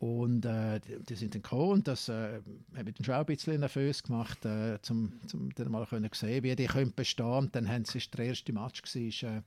[0.00, 2.40] Und äh, die, die, sind dann gekommen und das äh,
[2.76, 6.44] hat mich dann schon ein bisschen nervös gemacht, äh, um, um dann mal können sehen,
[6.44, 7.26] wie die können bestehen.
[7.26, 9.42] Und dann haben sie der erste Match war, äh,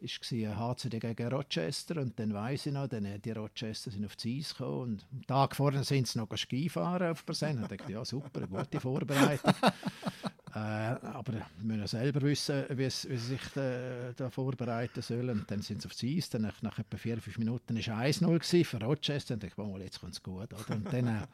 [0.00, 4.38] war HCD gegen Rochester und dann weiß ich noch, dann, die Rochester sind auf die
[4.38, 7.62] Eis gekommen und am Tag vorher sind sie noch Skifahren auf Persen.
[7.62, 9.54] Ich dachte, ja super, gute Vorbereitung.
[10.58, 15.30] äh, aber wir müssen selber wissen, wie sie sich da, da, vorbereiten sollen.
[15.30, 18.06] Und dann sind sie auf die Eis, dann nach, nach etwa vier, fünf Minuten war
[18.06, 20.52] es 1-0 für Rochester und ich dachte, jetzt kommt es gut.
[20.52, 20.74] Oder?
[20.74, 21.26] Und dann,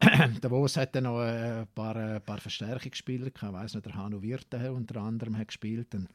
[0.00, 4.22] äh, der Wos hatte noch ein paar, ein paar Verstärkungsspieler, ich weiß nicht, der Hanno
[4.22, 5.94] Wirte unter anderem hat gespielt.
[5.94, 6.08] Und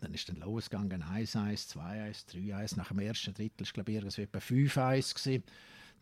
[0.00, 2.76] dann ist dann losgegangen, 1-1, 2-1, 3-1.
[2.76, 5.42] Nach dem ersten Drittel war glaube ich etwa 5-1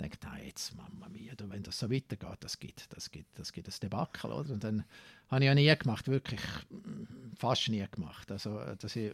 [0.02, 3.52] Ich dachte, ah, jetzt, Mama mia, wenn das so weitergeht, das gibt, das gibt, das
[3.52, 4.52] gibt ein Debakel, oder?
[4.52, 4.84] Und dann
[5.30, 6.40] habe ich ja nie gemacht, wirklich
[7.36, 8.30] fast nie gemacht.
[8.30, 9.12] Also, dass ich,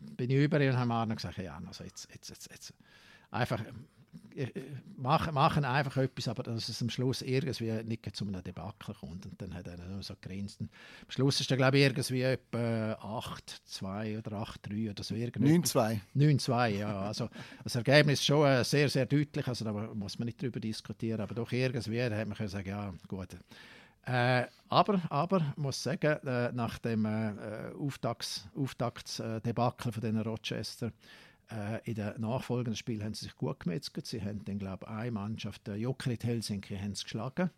[0.00, 2.74] bin ich über und habe mir gesagt, ja, also jetzt, jetzt, jetzt, jetzt
[3.30, 3.62] einfach
[4.96, 9.26] machen, machen einfach etwas, aber dass es am Schluss irgendwie nicht zu einem Debakel kommt.
[9.26, 10.60] Und dann hat er nur so gegrinst.
[10.60, 10.68] am
[11.08, 15.14] Schluss ist er, glaube ich, irgendwie etwa 8-2 oder 8-3 oder so.
[15.14, 16.00] 9-2.
[16.16, 17.00] 9-2, ja.
[17.02, 17.28] Also
[17.64, 21.20] das Ergebnis ist schon äh, sehr, sehr deutlich, also da muss man nicht drüber diskutieren,
[21.20, 23.36] aber doch irgendwie hat man können sagen, ja, gut.
[24.04, 30.92] Äh, aber, aber muss sagen, äh, nach dem äh, Auftaktsdebakel Auftakt, äh, von den Rochester
[31.52, 34.06] äh, in den nachfolgenden Spielen haben sie sich gut gemetzelt.
[34.06, 37.50] Sie haben dann, glaube ich, eine Mannschaft, der Jokerit Helsinki, haben sie geschlagen.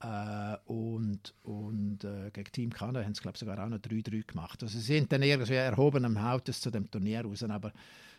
[0.00, 4.62] Äh, und und äh, gegen Team Kanada haben sie, glaube sogar auch noch 3-3 gemacht.
[4.62, 7.42] Also sie sind dann irgendwie erhoben am Hautes zu dem Turnier raus.
[7.44, 7.72] Aber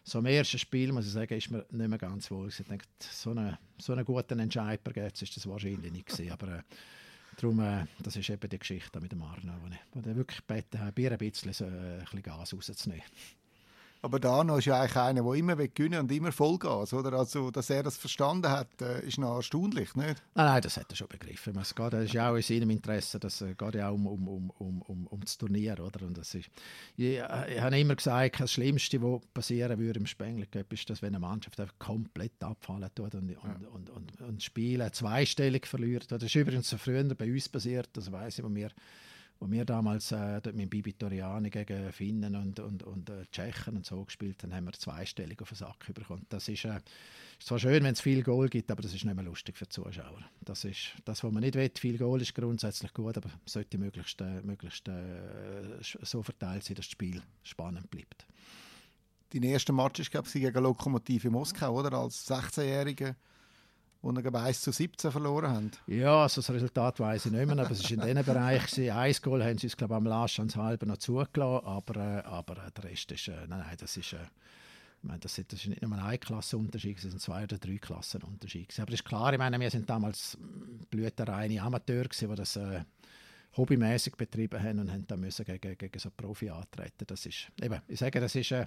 [0.04, 2.50] so im ersten Spiel, muss ich sagen, ist mir nicht mehr ganz wohl.
[2.50, 6.32] Ich denke, so einen so eine guten Entscheid jetzt ist das wahrscheinlich nicht gewesen.
[6.32, 6.62] Aber äh,
[7.38, 10.46] Darum, äh, das ist eben die Geschichte mit dem Arno, wo ich, wo ich wirklich
[10.46, 13.04] gebeten habe, ein bisschen, so, äh, ein bisschen Gas rauszunehmen.
[14.04, 17.14] Aber Dano ist ja eigentlich einer, der immer gewinnen und immer Vollgas, oder?
[17.14, 20.22] Also, dass er das verstanden hat, äh, ist noch erstaunlich, nicht?
[20.36, 21.58] Nein, nein, das hat er schon begriffen.
[21.58, 24.06] Es geht, das ist ja auch in seinem Interesse, das äh, geht ja auch um,
[24.06, 26.06] um, um, um, um, um das Turnier, oder?
[26.06, 26.50] Und das ist,
[26.98, 31.02] ich, ich habe immer gesagt, das Schlimmste, was passieren würde im Spengler Cup, ist, dass
[31.02, 33.38] wenn eine Mannschaft einfach komplett abfallen tut und, ja.
[33.40, 36.12] und, und, und, und Spiele zweistellig verliert.
[36.12, 38.70] Das ist übrigens so früher bei uns passiert, das weiß ich, wo wir
[39.44, 43.86] wo wir damals äh, mit Bibi Toriani gegen Finnen und, und, und äh, Tschechen und
[43.86, 46.26] so gespielt haben, haben wir zweistellig auf den Sack bekommen.
[46.30, 49.16] Das ist, äh, ist zwar schön, wenn es viel Goal gibt, aber das ist nicht
[49.16, 50.24] mehr lustig für die Zuschauer.
[50.42, 51.70] Das ist das, was man nicht will.
[51.78, 56.86] Viel Goal ist grundsätzlich gut, aber sollte möglichst, äh, möglichst äh, so verteilt sein, dass
[56.86, 58.26] das Spiel spannend bleibt.
[59.32, 61.92] Dein erster Match ich, gegen Lokomotive Moskau, oder?
[61.98, 63.16] Als 16-Jähriger
[64.04, 65.72] wo wir 1 zu 17 verloren haben.
[65.88, 68.92] Ja, also das Resultat weiß ich nicht mehr, aber es war in diesem Bereich.
[68.92, 72.56] Ein Goal haben sie uns, glaube am Last ans halbe noch zugelassen, aber, äh, aber
[72.56, 75.82] der Rest ist, äh, nein, nein, das ist, äh, ich meine, das, das ist nicht
[75.82, 78.74] nur ein Klassenunterschied, es sind zwei oder drei Klassenunterschiede.
[78.82, 80.38] Aber es ist klar, ich meine, wir sind damals
[80.90, 82.82] blütenreine Amateure, die das äh,
[83.56, 87.06] hobbymäßig betrieben haben und haben dann müssen gegen, gegen so Profi antreten.
[87.08, 88.66] Das ist, eben, ich sage, das ist äh,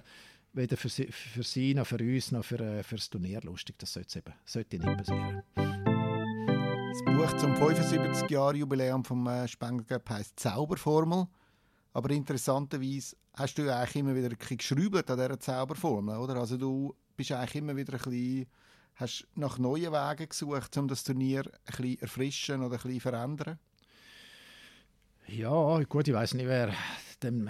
[0.53, 3.77] weder für sie, für sie noch für uns noch für, äh, für das Turnier lustig.
[3.79, 5.43] Das sollte, eben, sollte nicht passieren.
[5.55, 11.27] Das Buch zum 75-Jahr-Jubiläum vom äh, Spengler Cup heisst Zauberformel.
[11.93, 16.35] Aber interessanterweise hast du eigentlich immer wieder ein bisschen geschraubt an dieser Zauberformel, oder?
[16.37, 18.45] Also du bist eigentlich immer wieder ein bisschen,
[18.95, 23.59] hast nach neuen Wegen gesucht, um das Turnier ein bisschen erfrischen oder ein bisschen verändern?
[25.27, 26.73] Ja, gut, ich weiß nicht, wer
[27.23, 27.49] dem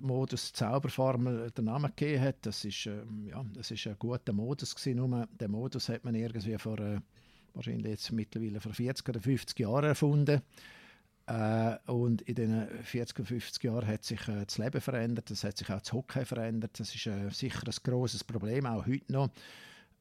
[0.00, 2.36] Modus Zauberformel den Namen gegeben hat.
[2.42, 4.96] Das ist, ähm, ja, das ist ein guter Modus gewesen.
[4.96, 7.00] Nur den Modus hat man irgendwie vor, äh,
[7.54, 10.42] wahrscheinlich jetzt mittlerweile vor 40 oder 50 Jahren erfunden.
[11.26, 15.42] Äh, und in den 40 oder 50 Jahren hat sich äh, das Leben verändert, das
[15.44, 16.78] hat sich auch das Hockey verändert.
[16.78, 19.30] Das ist äh, sicher ein großes Problem, auch heute noch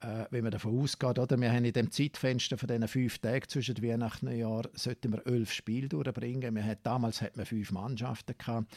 [0.02, 1.40] äh, wenn man davon ausgeht, oder?
[1.40, 5.26] wir haben in dem Zeitfenster von diesen fünf Tagen zwischen Weihnachten und Jahr sollten wir
[5.26, 6.56] elf Spiele durchbringen.
[6.56, 8.76] Wir hat, damals hatten wir fünf Mannschaften gehabt.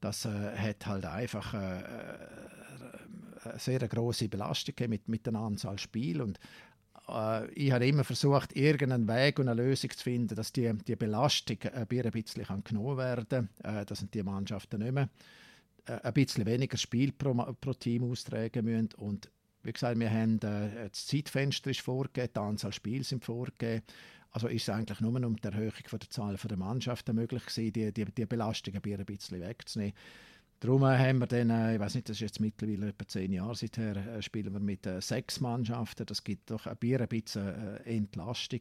[0.00, 5.78] Das äh, hat halt einfach äh, eine äh, sehr große Belastung mit, mit der Anzahl
[5.78, 6.38] Spiel und
[7.08, 10.96] äh, ich habe immer versucht, irgendeinen Weg und eine Lösung zu finden, dass die, die
[10.96, 13.48] Belastung ein bisschen genommen werden kann.
[13.62, 15.08] Äh, dass die Mannschaften nicht mehr
[15.86, 19.30] ein bisschen weniger Spiel pro, pro Team austragen müssen und
[19.66, 23.82] wie gesagt, wir haben, äh, das Zeitfenster ist vorgegeben, die Anzahl Spiele sind vorgegeben.
[24.36, 27.90] Also ist es eigentlich nur um die Erhöhung der Zahl der Mannschaften möglich gewesen, die,
[27.90, 29.94] die, die Belastung ein bisschen wegzunehmen.
[30.60, 33.54] Darum haben wir dann, äh, ich weiß nicht, das ist jetzt mittlerweile etwa zehn Jahre
[33.54, 36.04] seither, äh, spielen wir mit äh, sechs Mannschaften.
[36.04, 38.60] Das gibt doch ein bisschen äh, Entlastung.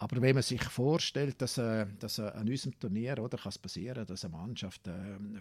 [0.00, 3.58] Aber wenn man sich vorstellt, dass, äh, dass äh, an unserem Turnier oder, kann es
[3.58, 4.92] passieren, dass eine Mannschaft äh,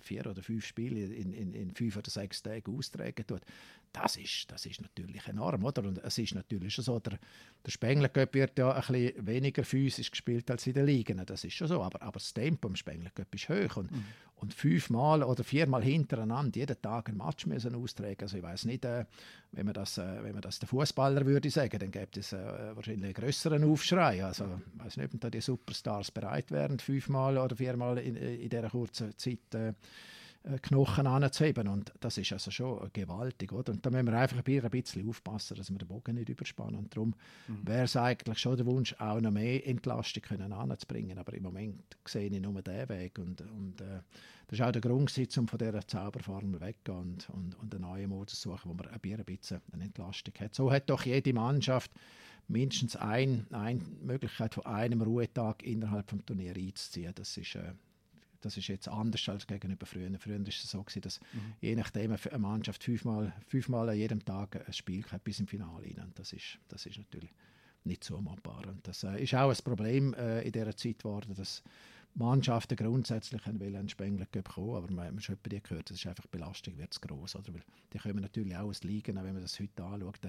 [0.02, 3.42] vier oder fünf Spiele in, in, in fünf oder sechs Tagen austragen tut,
[3.94, 5.64] das ist, das ist natürlich enorm.
[5.64, 5.84] Oder?
[5.84, 7.20] Und es ist natürlich schon so, der,
[7.66, 11.24] der Spengler Cup wird ja ein bisschen weniger physisch gespielt als in den Ligen.
[11.24, 11.84] Das ist schon so.
[11.84, 13.78] Aber, aber das Tempo im Spengler Cup ist hoch.
[13.78, 14.06] Und, mhm.
[14.38, 18.22] Und fünfmal oder viermal hintereinander jeden Tag ein Match müssen austragen.
[18.22, 19.06] Also ich weiß nicht, äh,
[19.52, 22.76] wenn man das, äh, wenn man das der Fußballer würde sagen, dann gäbe es äh,
[22.76, 24.24] wahrscheinlich einen größeren Aufschrei.
[24.24, 28.50] Also ich weiß nicht, ob da die Superstars bereit wären, fünfmal oder viermal in, in
[28.50, 29.74] dieser kurzen Zeit äh, äh,
[30.62, 31.68] Knochen anzuheben.
[31.68, 33.52] Und das ist also schon gewaltig.
[33.52, 33.74] Oder?
[33.74, 36.76] Und da müssen wir einfach ein bisschen aufpassen, dass wir den Bogen nicht überspannen.
[36.76, 37.14] Und darum
[37.48, 37.68] mhm.
[37.68, 41.18] wäre es eigentlich schon der Wunsch, auch noch mehr Entlastung können anzubringen.
[41.18, 43.20] Aber im Moment sehe ich nur diesen Weg.
[43.20, 44.02] Und, und äh,
[44.48, 48.10] das ist auch der Grund, um von dieser Zauberformel weggehen und, und, und einen neuen
[48.10, 50.56] Modus zu suchen, wo man ein bisschen eine Entlastung hat.
[50.56, 51.92] So hat doch jede Mannschaft
[52.48, 57.12] mindestens ein, eine Möglichkeit von einem Ruhetag innerhalb des Turniers einzuziehen.
[57.14, 57.74] Das ist, äh,
[58.48, 60.10] das ist jetzt anders als gegenüber früher.
[60.20, 61.54] Früher war es so, gewesen, dass mhm.
[61.62, 65.86] je nachdem eine Mannschaft fünfmal, fünfmal an jedem Tag ein Spiel hat bis im Finale
[65.86, 66.12] rein.
[66.16, 67.32] das ist, das ist natürlich
[67.84, 68.68] nicht so machbar.
[68.68, 71.64] Und das äh, ist auch ein Problem äh, in dieser Zeit geworden, dass
[72.16, 76.38] Mannschaften grundsätzlich einen Spengler bekommen, aber man, man schon bei gehört, das ist einfach die
[76.38, 77.54] Belastung wird zu groß, oder?
[77.54, 80.20] Weil die kommen natürlich auch aus Ligen, wenn man das heute anschaut,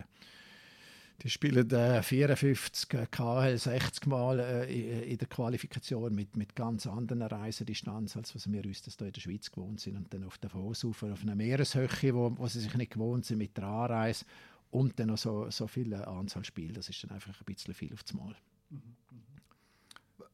[1.23, 7.23] die spielen äh, 54 KL 60 Mal äh, in der Qualifikation mit, mit ganz anderen
[7.23, 9.97] Reisedistanzen, als was wir uns das hier in der Schweiz gewohnt sind.
[9.97, 13.39] Und dann auf der Vosufer, auf einer Meereshöhe, wo, wo sie sich nicht gewohnt sind,
[13.39, 14.25] mit der Anreise
[14.71, 16.75] und dann noch so, so viele Anzahl Spiele.
[16.75, 18.37] Das ist dann einfach ein bisschen viel aufs Mal.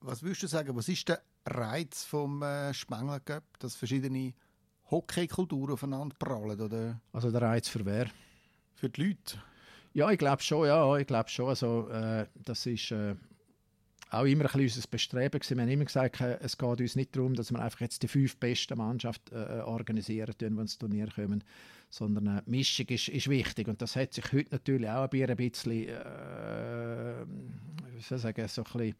[0.00, 4.34] Was würdest du sagen, was ist der Reiz vom äh, Spengler Cup, dass verschiedene
[4.90, 6.60] Hockeykulturen aufeinander prallen?
[6.60, 7.00] Oder?
[7.10, 8.10] Also der Reiz für wer?
[8.74, 9.38] Für die Leute.
[9.94, 11.48] Ja, ich glaube schon, ja, ich glaube schon.
[11.48, 13.14] Also, äh, das ist äh,
[14.10, 15.56] auch immer ein bisschen unser Bestreben gewesen.
[15.56, 18.08] Wir haben immer gesagt, äh, es geht uns nicht darum, dass wir einfach jetzt die
[18.08, 21.44] fünf besten Mannschaften äh, organisieren, wenn wir ins Turnier kommen,
[21.90, 23.68] sondern eine Mischung ist, ist wichtig.
[23.68, 27.24] Und das hat sich heute natürlich auch ein bisschen, äh,
[27.94, 28.96] wie soll ich sagen, so ein bisschen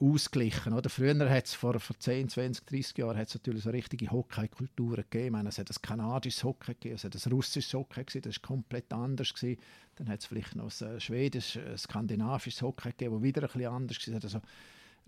[0.00, 0.72] ausgeglichen.
[0.72, 0.88] Oder?
[0.90, 5.32] Früher hat es vor, vor 10, 20, 30 Jahren hat's natürlich so richtige Hockey-Kulturen gegeben.
[5.32, 8.46] meine, es hat ein kanadisches Hockey gegeben, es hat ein russisches Hockey gegeben, das war
[8.48, 9.34] komplett anders.
[9.34, 9.60] Gewesen.
[9.96, 13.72] Dann hat es vielleicht noch ein schwedisches, ein skandinavisches Hockey gegeben, das wieder ein bisschen
[13.72, 14.08] anders war.
[14.08, 14.40] Es hat also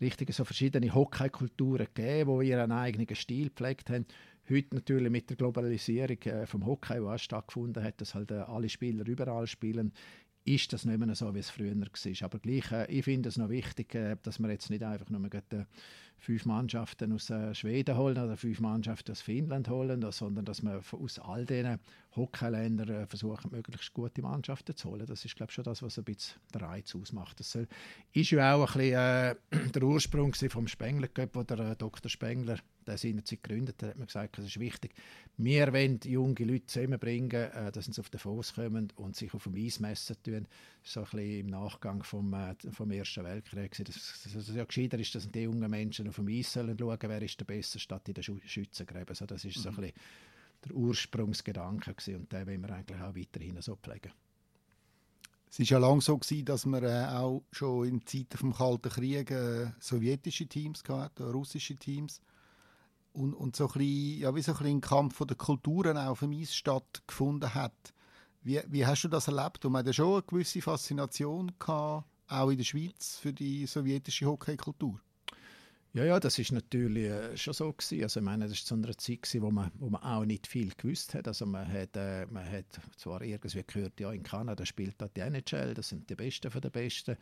[0.01, 4.07] richtige so verschiedene Hockey-Kulturen gegeben, die ihren eigenen Stil gepflegt haben.
[4.49, 8.39] Heute natürlich mit der Globalisierung äh, vom Hockey, die auch stattgefunden hat, dass halt äh,
[8.39, 9.93] alle Spieler überall spielen,
[10.45, 12.25] ist das nicht mehr so, wie es früher war.
[12.25, 15.21] Aber gleich, äh, ich finde es noch wichtig, äh, dass wir jetzt nicht einfach nur
[15.35, 15.65] äh,
[16.21, 20.83] fünf Mannschaften aus äh, Schweden holen oder fünf Mannschaften aus Finnland holen, sondern dass wir
[20.93, 21.79] aus all diesen
[22.15, 25.07] Hockeyländern äh, versuchen, möglichst gute Mannschaften zu holen.
[25.07, 27.41] Das ist, glaube ich, schon das, was ein bisschen den Reiz ausmacht.
[27.41, 27.57] Das
[28.13, 29.35] ist ja auch ein bisschen äh,
[29.75, 32.11] der Ursprung vom Spengler Cup, wo der äh, Dr.
[32.11, 34.95] Spengler der seinerzeit gegründet hat, hat man gesagt, es ist wichtig,
[35.37, 39.45] wir wollen junge Leute zusammenbringen, äh, dass sie auf den Fuß kommen und sich auf
[39.45, 40.47] dem Eis messen tun.
[40.83, 43.75] Das ist so ein bisschen im Nachgang vom, äh, vom Ersten Weltkrieg.
[43.85, 47.23] Das, das, das ja gescheiter dass die jungen Menschen auf dem Eis sollen schauen, wer
[47.23, 49.09] ist der Beste, statt in den Schützengräben.
[49.09, 49.63] Also das ist mhm.
[49.63, 49.95] so ein bisschen
[50.65, 54.13] der Ursprungsgedanke gewesen, und den wollen wir eigentlich auch weiterhin so pflegen.
[55.51, 58.89] Es war ja lange so, gewesen, dass man äh, auch schon in Zeiten des Kalten
[58.89, 62.21] Krieges äh, sowjetische Teams hatte, russische Teams
[63.13, 66.11] und, und so ein bisschen, ja, wie so ein, bisschen ein Kampf der Kulturen auch
[66.11, 67.95] auf dem Eis stattgefunden hat.
[68.43, 69.65] Wie, wie hast du das erlebt?
[69.65, 73.67] Und man hat ja schon eine gewisse Faszination gehabt, auch in der Schweiz, für die
[73.67, 75.01] sowjetische Hockeykultur.
[75.93, 78.05] Ja, ja, das ist natürlich äh, schon so gewesen.
[78.05, 80.47] Also ich meine, das war zu einer Zeit gewesen, wo man, wo man auch nicht
[80.47, 81.27] viel gewusst hat.
[81.27, 85.21] Also man hat, äh, man hat zwar irgendwie gehört, ja in Kanada spielt da die
[85.21, 87.17] NHL, das sind die Besten von den Besten.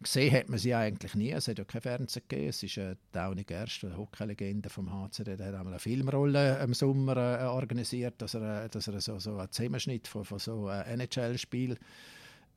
[0.00, 1.32] Gesehen hat man sie eigentlich nie.
[1.32, 2.48] Es hat ja kein Fernsehen gegeben.
[2.48, 6.74] Es ist äh, Downey Gerst, eine Hockeylegende vom HCD, der hat einmal eine Filmrolle im
[6.74, 10.68] Sommer äh, organisiert, dass er, äh, dass er so, so einen Zusammenschnitt von, von so
[10.68, 11.76] einem NHL-Spiel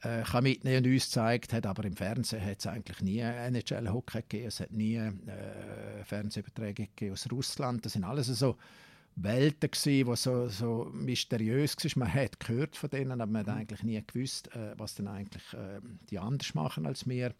[0.05, 4.21] äh, kann mitnehmen und uns gezeigt hat, aber im Fernsehen hat es eigentlich nie NHL-Hockey
[4.21, 8.55] gegeben, es hat nie äh, Fernsehüberträge gegeben aus Russland, das sind alles so
[9.15, 11.99] Welten gewesen, die so, so mysteriös waren.
[11.99, 13.61] Man hat gehört von denen, aber man hat mhm.
[13.61, 17.33] eigentlich nie gewusst, äh, was denn eigentlich äh, die anders machen als wir.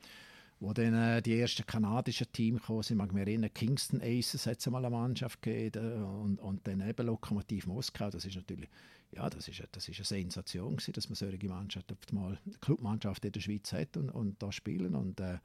[0.62, 4.60] Wo dann äh, die ersten kanadischen Teams kamen, ich mag mich erinnern, Kingston Aces hat
[4.60, 8.69] es mal eine Mannschaft gegeben und, und dann eben Lokomotiv Moskau, das ist natürlich
[9.11, 13.31] ja, das ist, das ist eine Sensation gewesen, dass man solche Mannschaften mal Clubmannschaft in
[13.31, 15.39] der Schweiz hat und, und da spielen und äh,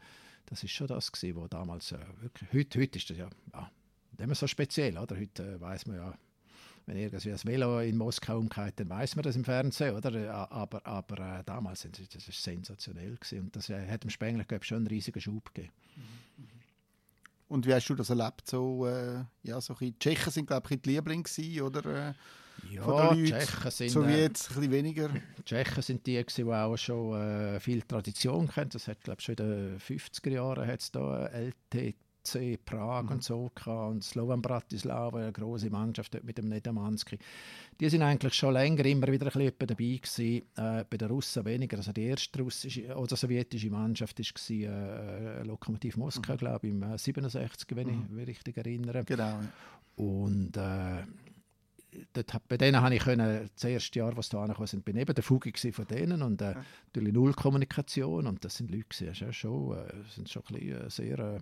[0.47, 3.71] das ist schon das gewesen, wo damals äh, wirklich, heute, heute ist das ja, ja
[4.19, 5.17] immer so speziell, oder?
[5.17, 6.19] Heute äh, weiß man ja,
[6.87, 10.51] wenn irgendwie das Velo in Moskau umgeht, dann weiß man das im Fernsehen, oder?
[10.51, 13.41] Aber, aber äh, damals das das sensationell gewesen.
[13.41, 15.73] und das äh, hat dem Spengler glaube schon einen riesigen Schub gegeben.
[17.49, 18.49] Und wie hast du das erlebt?
[18.49, 22.15] So, äh, ja, so Tschechen sind glaube ich die Liebling gewesen, oder?
[22.69, 25.11] Äh, ja, von den Tschechen sind, so wie äh, jetzt ein bisschen weniger.
[25.45, 28.71] Tschechen sind die, die auch schon äh, viel Tradition kennen.
[28.71, 33.05] Das hat glaube ich schon in den 50er Jahren hat es da LTT FC Prag
[33.05, 33.09] mhm.
[33.11, 37.19] und so und Slovan Bratislava, eine große Mannschaft dort mit dem Nedamanski.
[37.81, 41.45] Die sind eigentlich schon länger immer wieder ein bisschen dabei gewesen, äh, bei den Russen
[41.45, 41.79] weniger.
[41.79, 46.39] Also die erste russische oder sowjetische Mannschaft war äh, Lokomotiv Moskau, mhm.
[46.39, 48.05] glaube ich, im 67, wenn mhm.
[48.05, 49.05] ich mich richtig erinnere.
[49.05, 49.41] Genau.
[49.97, 51.03] Und äh,
[52.13, 55.15] dort, bei denen habe ich können, das erste Jahr, was da angekommen sind, bin eben
[55.15, 56.55] der Fuge von denen und äh,
[56.87, 60.91] natürlich null Kommunikation und das sind Leute gewesen, schon, äh, sind schon ein bisschen, äh,
[60.91, 61.39] sehr äh,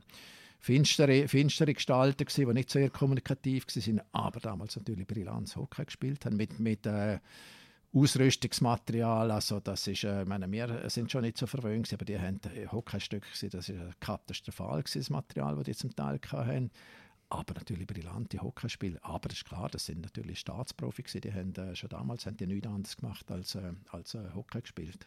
[0.60, 6.24] finstere, finstere Gestalten gewesen, die nicht sehr kommunikativ waren, aber damals natürlich Brillanz Hockey gespielt
[6.24, 7.18] haben mit, mit äh,
[7.94, 12.38] Ausrüstungsmaterial, also das ist, äh, meine, wir sind schon nicht so verwöhnt, aber die haben
[12.54, 16.70] äh, Hockeystücke, das ist katastrophal gewesen, das Material, das die zum Teil hatten.
[17.30, 18.98] Aber natürlich brillante Hockeyspiele.
[19.02, 22.46] Aber das ist klar, das sind natürlich Staatsprofi die haben äh, schon damals haben die
[22.46, 25.06] nichts anderes gemacht als, äh, als äh, Hockey gespielt.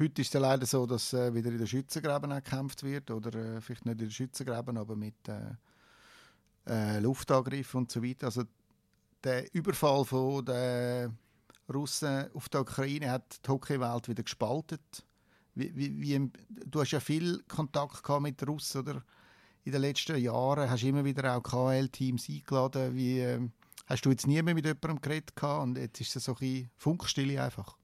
[0.00, 3.10] Heute ist es leider so, dass äh, wieder in den Schützengräben gekämpft wird.
[3.10, 5.54] Oder äh, vielleicht nicht in den Schützengräben, aber mit äh,
[6.66, 8.26] äh Luftangriffen und so weiter.
[8.26, 8.44] Also
[9.22, 11.16] der Überfall von den
[11.72, 15.04] Russen auf die Ukraine hat die Hockeywelt wieder gespaltet.
[15.54, 16.32] Wie, wie, wie,
[16.66, 19.04] du hast ja viel Kontakt gehabt mit Russen, oder?
[19.68, 22.96] In den letzten Jahren hast du immer wieder auch KL-Teams eingeladen.
[22.96, 23.38] Wie, äh,
[23.84, 26.38] hast du jetzt nie mehr mit jemandem geredet gehabt und jetzt ist es so ein
[26.38, 27.76] bisschen Funkstille einfach?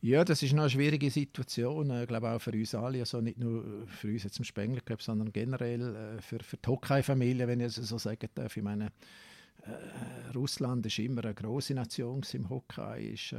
[0.00, 3.36] Ja, das ist eine schwierige Situation, ich äh, glaube auch für uns alle, also nicht
[3.36, 7.58] nur für uns jetzt im Spengler Cup, sondern generell äh, für, für die Hockey-Familie, wenn
[7.58, 8.56] ich es so sagen darf.
[8.56, 8.92] Ich meine,
[9.68, 13.12] äh, Russland ist immer eine große Nation im Hockey.
[13.12, 13.36] Ist, äh,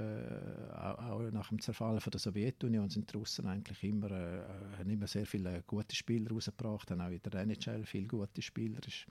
[0.73, 4.41] auch, auch, nach dem Zerfall von der Sowjetunion sind die Russen eigentlich immer, äh,
[4.77, 8.79] haben immer sehr viele gute Spieler rausgebracht, haben auch in der NHL viele gute Spieler.
[8.87, 9.05] Ist,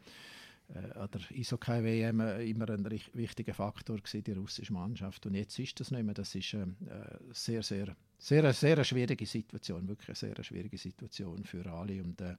[0.75, 5.25] äh, an der Eishockey-WM immer ein wichtiger Faktor gewesen, die russische Mannschaft.
[5.27, 6.15] Und jetzt ist das nicht mehr.
[6.15, 11.45] Das ist eine äh, sehr, sehr, sehr, sehr schwierige Situation, wirklich eine sehr schwierige Situation
[11.45, 12.03] für alle.
[12.03, 12.37] Und, äh,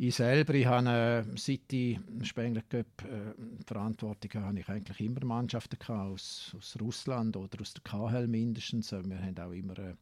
[0.00, 3.34] ich selber, ich habe, äh, seit ich Spengler Cup äh,
[3.66, 8.92] Verantwortung habe, ich eigentlich immer Mannschaften aus, aus Russland oder aus der KHL mindestens.
[8.92, 9.94] Wir haben auch immer äh,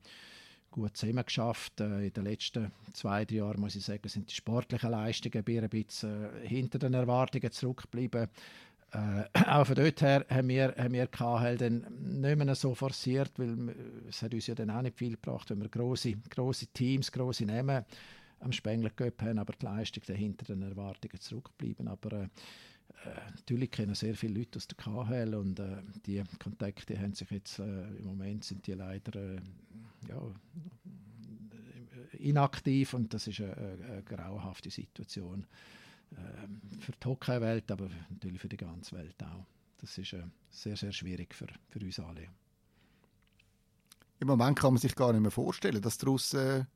[0.70, 1.80] gut zusammen geschafft.
[1.80, 5.68] Äh, in den letzten zwei, drei Jahren, muss ich sagen, sind die sportlichen Leistungen ein
[5.70, 8.28] bisschen äh, hinter den Erwartungen zurückgeblieben.
[8.92, 11.86] Äh, auch von dort her haben wir, haben wir KHL dann
[12.20, 13.74] nicht mehr so forciert, weil
[14.10, 17.46] es hat uns ja dann auch nicht viel gebracht, wenn wir große, große Teams, große
[17.46, 17.86] Namen
[18.46, 21.88] am Spengler Cup haben, aber die Leistung hinter den Erwartungen zurückgeblieben.
[21.88, 22.28] Aber äh,
[23.04, 27.30] äh, natürlich kennen sehr viele Leute aus der KHL und äh, die Kontakte haben sich
[27.30, 29.40] jetzt äh, im Moment sind die leider äh,
[30.08, 30.22] ja,
[32.18, 35.44] inaktiv und das ist eine, eine grauenhafte Situation
[36.12, 36.16] äh,
[36.80, 39.44] für die Hockeywelt, aber natürlich für die ganze Welt auch.
[39.78, 42.28] Das ist äh, sehr, sehr schwierig für, für uns alle.
[44.18, 46.66] Im Moment kann man sich gar nicht mehr vorstellen, dass die Russen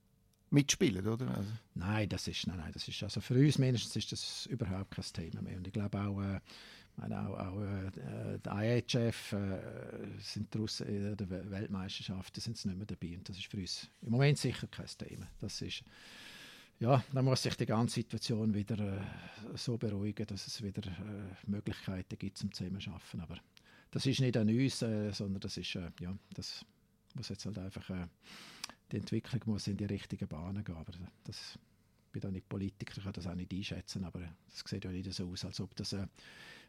[0.51, 1.29] mitspielen, oder?
[1.29, 1.51] Also.
[1.75, 5.05] Nein, das ist, nein, nein, das ist, also für uns mindestens ist das überhaupt kein
[5.05, 5.57] Thema mehr.
[5.57, 6.41] Und ich glaube auch, äh,
[6.97, 9.59] meine, auch, auch äh, die IHF äh,
[10.19, 13.17] sind draussen in der Weltmeisterschaft, sind sie nicht mehr dabei.
[13.17, 15.27] Und das ist für uns im Moment sicher kein Thema.
[15.41, 15.83] Das ist,
[16.81, 19.01] ja, dann muss sich die ganze Situation wieder äh,
[19.55, 23.21] so beruhigen, dass es wieder äh, Möglichkeiten gibt zum Zusammenarbeiten.
[23.21, 23.37] Aber
[23.91, 26.65] das ist nicht an uns, äh, sondern das ist, äh, ja, das
[27.15, 27.91] muss jetzt halt einfach
[28.91, 30.77] die Entwicklung muss in die richtigen Bahnen gehen.
[30.77, 30.93] Aber
[31.25, 31.59] das,
[32.07, 35.13] ich bin da nicht Politiker, kann das auch nicht einschätzen, aber es sieht ja nicht
[35.13, 36.07] so aus, als ob das äh,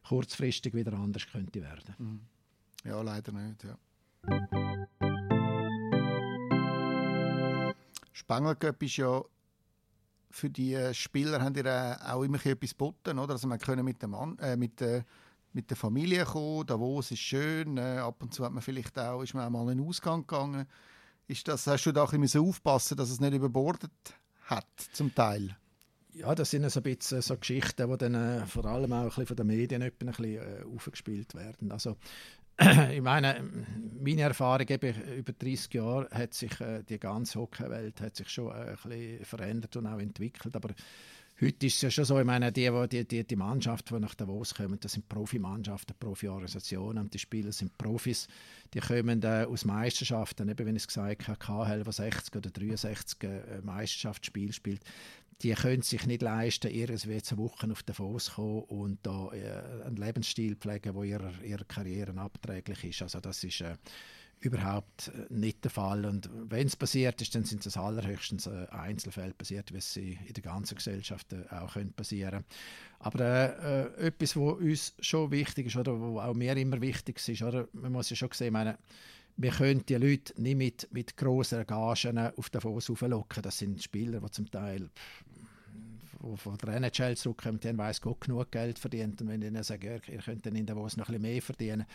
[0.08, 1.96] kurzfristig wieder anders könnte werden.
[1.98, 2.22] Mhm.
[2.84, 3.78] Ja, leider nicht, ja.
[8.14, 9.24] Spengelcup ist ja
[10.30, 13.34] für die äh, Spieler haben die auch immer etwas geboten, oder?
[13.34, 15.06] Also man können mit äh, mit der
[15.54, 18.62] mit der Familie kommen, da wo es ist schön, äh, ab und zu hat man
[18.62, 20.66] vielleicht auch, ist man auch mal in den Ausgang gegangen.
[21.32, 23.90] Ist das, hast du da ein bisschen aufpassen, dass es nicht überbordet
[24.48, 25.56] hat, zum Teil?
[26.12, 29.06] Ja, das sind so ein bisschen so Geschichten, die dann äh, vor allem auch ein
[29.06, 31.72] bisschen von den Medien ein bisschen äh, aufgespielt werden.
[31.72, 31.96] Also,
[32.92, 33.50] ich meine,
[33.98, 38.52] meine Erfahrung eben über 30 Jahre hat sich äh, die ganze Hockeywelt hat sich schon
[38.52, 40.72] ein bisschen verändert und auch entwickelt, aber
[41.44, 44.14] Heute ist es ja schon so, ich meine, die, die, die, die Mannschaften, die nach
[44.14, 48.28] Davos kommen, das sind Profimannschaften, Profiorganisationen und die Spieler sind Profis.
[48.76, 52.52] Die kommen äh, aus Meisterschaften, eben wenn ich es gesagt habe, KHL, wo 60 oder
[52.52, 54.84] 63 äh, Meisterschaftsspiel spielt.
[55.42, 59.86] die können sich nicht leisten, irgendwie zu Wochen auf Fuß zu kommen und da äh,
[59.86, 63.02] einen Lebensstil pflegen, der ihrer, ihrer Karriere abträglich ist.
[63.02, 63.78] Also das ist äh,
[64.42, 66.06] überhaupt äh, nicht der Fall.
[66.06, 70.18] Und wenn es passiert ist, dann sind es allerhöchstens äh, Einzelfälle passiert, wie es in
[70.34, 72.44] der ganzen Gesellschaft äh, auch können passieren
[73.00, 77.42] Aber äh, etwas, was uns schon wichtig ist, oder was auch mir immer wichtig ist,
[77.42, 78.78] oder man muss ja schon sehen, meine,
[79.38, 83.42] wir können die Leute nicht mit, mit grossen Gagen auf den Fuß auflocken.
[83.42, 84.90] Das sind Spieler, die zum Teil
[86.36, 89.22] von der NHL zurückkommen, die haben weiss Gott genug Geld verdient.
[89.22, 91.86] Und wenn ich ihnen sage, ihr könnt dann in Davos noch ein bisschen mehr verdienen,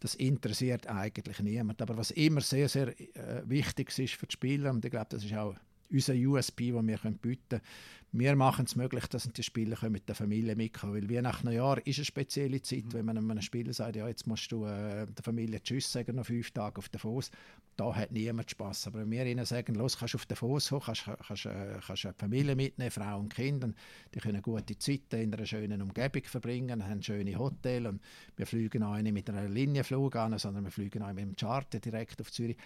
[0.00, 1.80] das interessiert eigentlich niemand.
[1.82, 5.24] Aber was immer sehr, sehr äh, wichtig ist für die Spieler, und ich glaube, das
[5.24, 5.54] ist auch
[5.90, 7.60] unser USP, den wir bieten können,
[8.18, 11.54] wir machen es möglich, dass die Spieler mit der Familie mitkommen Weil wie nach einem
[11.54, 12.92] Jahr ist eine spezielle Zeit, mhm.
[12.92, 16.26] wenn man einem Spieler sagt, ja, jetzt musst du äh, der Familie Tschüss sagen, noch
[16.26, 17.30] fünf Tage auf den Fuß.
[17.76, 18.86] Da hat niemand Spaß.
[18.86, 21.78] Aber wenn wir ihnen sagen, los, kannst du auf den Fuß hoch, kannst, kannst, äh,
[21.86, 23.70] kannst eine Familie mitnehmen, Frau und Kinder,
[24.14, 28.00] die können gute Zeiten in einer schönen Umgebung verbringen, haben schöne Hotels und
[28.36, 31.80] wir fliegen auch nicht mit einem Linienflug an, sondern wir fliegen auch mit dem Charter
[31.80, 32.56] direkt auf Zürich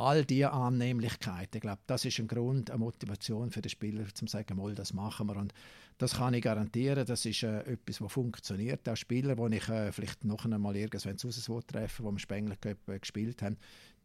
[0.00, 4.26] all diese Annehmlichkeiten, ich glaube, das ist ein Grund, eine Motivation für den Spieler, zu
[4.26, 5.36] sagen, mal, das machen wir.
[5.36, 5.52] Und
[5.98, 8.88] das kann ich garantieren, das ist äh, etwas, was funktioniert.
[8.88, 11.30] Auch Spieler, die ich äh, vielleicht noch einmal irgendwann zu
[11.60, 13.58] treffen, wo wir Spengler äh, gespielt haben,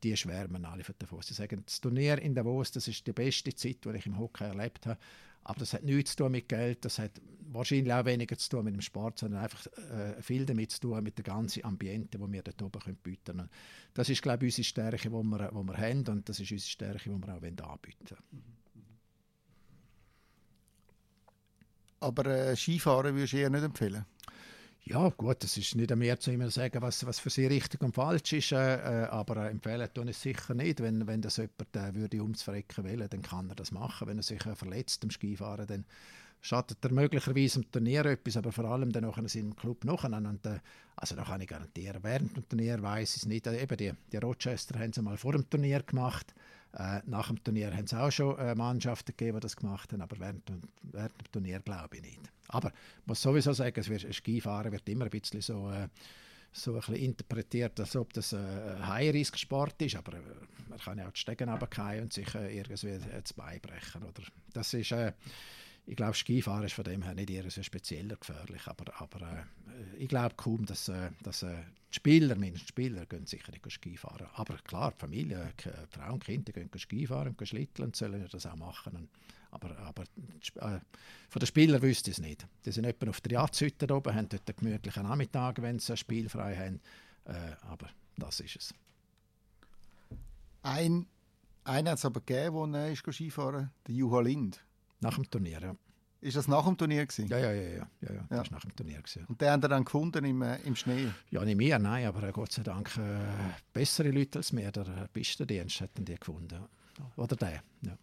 [0.03, 1.27] die schwärmen alle von Davos.
[1.27, 4.43] Sie sagen, das Turnier in Davos, das ist die beste Zeit, die ich im Hockey
[4.43, 4.99] erlebt habe.
[5.45, 7.21] Aber das hat nichts zu tun mit Geld, das hat
[7.51, 11.03] wahrscheinlich auch weniger zu tun mit dem Sport, sondern einfach äh, viel damit zu tun
[11.03, 13.49] mit der ganzen Ambiente, die wir dort oben können bieten können.
[13.93, 16.69] Das ist, glaube ich, unsere Stärke, die wir, die wir haben und das ist unsere
[16.69, 18.43] Stärke, die wir auch anbieten wollen.
[21.99, 24.05] Aber äh, Skifahren würdest du eher nicht empfehlen?
[24.87, 27.81] Ja, gut, es ist nicht an mir zu immer sagen, was, was für sie richtig
[27.81, 30.79] und falsch ist, äh, äh aber äh, empfehlen tun es sicher nicht.
[30.79, 34.07] Wenn, wenn das jemand äh, würde ums Verrecken will, dann kann er das machen.
[34.07, 35.85] Wenn er sich äh, verletzt am Skifahren, dann
[36.39, 40.11] schadet er möglicherweise im Turnier etwas, aber vor allem dann in seinem Club nachher.
[40.11, 40.59] Und, äh,
[40.97, 43.47] also da kann ich garantieren, während dem Turnier weiß ich es nicht.
[43.47, 46.35] Äh, eben die, die Rochester haben es mal vor dem Turnier gemacht.
[46.77, 50.01] Äh, nach dem Turnier haben es auch schon äh, Mannschaften gegeben, die das gemacht haben,
[50.01, 50.43] aber während,
[50.81, 52.19] während dem Turnier glaube ich nicht.
[52.49, 55.87] Aber ich muss sowieso sagen, es wird, Skifahren wird immer ein bisschen so, äh,
[56.51, 60.21] so ein bisschen interpretiert, als ob das ein High-Risk-Sport ist, aber äh,
[60.69, 64.03] man kann ja auch die Stegen runterfallen und sich äh, irgendwie das Bein brechen.
[64.03, 64.23] Oder?
[64.51, 65.13] Das ist, äh,
[65.87, 69.97] ich glaube, Skifahren ist von dem her nicht eher so spezieller gefährlich, aber, aber äh,
[69.97, 71.55] ich glaube kaum, dass, äh, dass äh,
[71.91, 74.27] die Spieler, mindestens die Spieler, gehen sicher nicht Skifahren.
[74.33, 78.55] Aber klar, die Familie, die Frau und Kinder gehen Skifahren und schlitteln sollen das auch
[78.55, 78.95] machen.
[78.95, 79.09] Und,
[79.51, 80.79] aber, aber äh,
[81.29, 82.47] von den Spielern wüsste ich es nicht.
[82.65, 86.55] Die sind etwa auf der Jagdhütte oben, haben dort einen gemütlichen Nachmittag, wenn sie spielfrei
[86.55, 86.81] haben.
[87.25, 88.73] Äh, aber das ist es.
[90.63, 91.05] Ein,
[91.63, 94.64] einen hat es aber gegeben, der ist Skifahren, der Juha Lind.
[94.99, 95.75] Nach dem Turnier, ja.
[96.21, 97.27] Ist das nach dem Turnier gewesen?
[97.27, 98.25] Ja, ja, ja, ja, ja, ja.
[98.29, 99.25] das war nach dem Turnier gewesen.
[99.27, 101.11] Und den haben dann gefunden im, äh, im Schnee?
[101.29, 103.19] Ja, nicht mehr, nein, aber äh, Gott sei Dank äh,
[103.71, 104.71] bessere Leute als mir.
[104.71, 106.65] Der äh, Pistendienst hätten die gefunden.
[107.15, 107.97] Oder der, ja.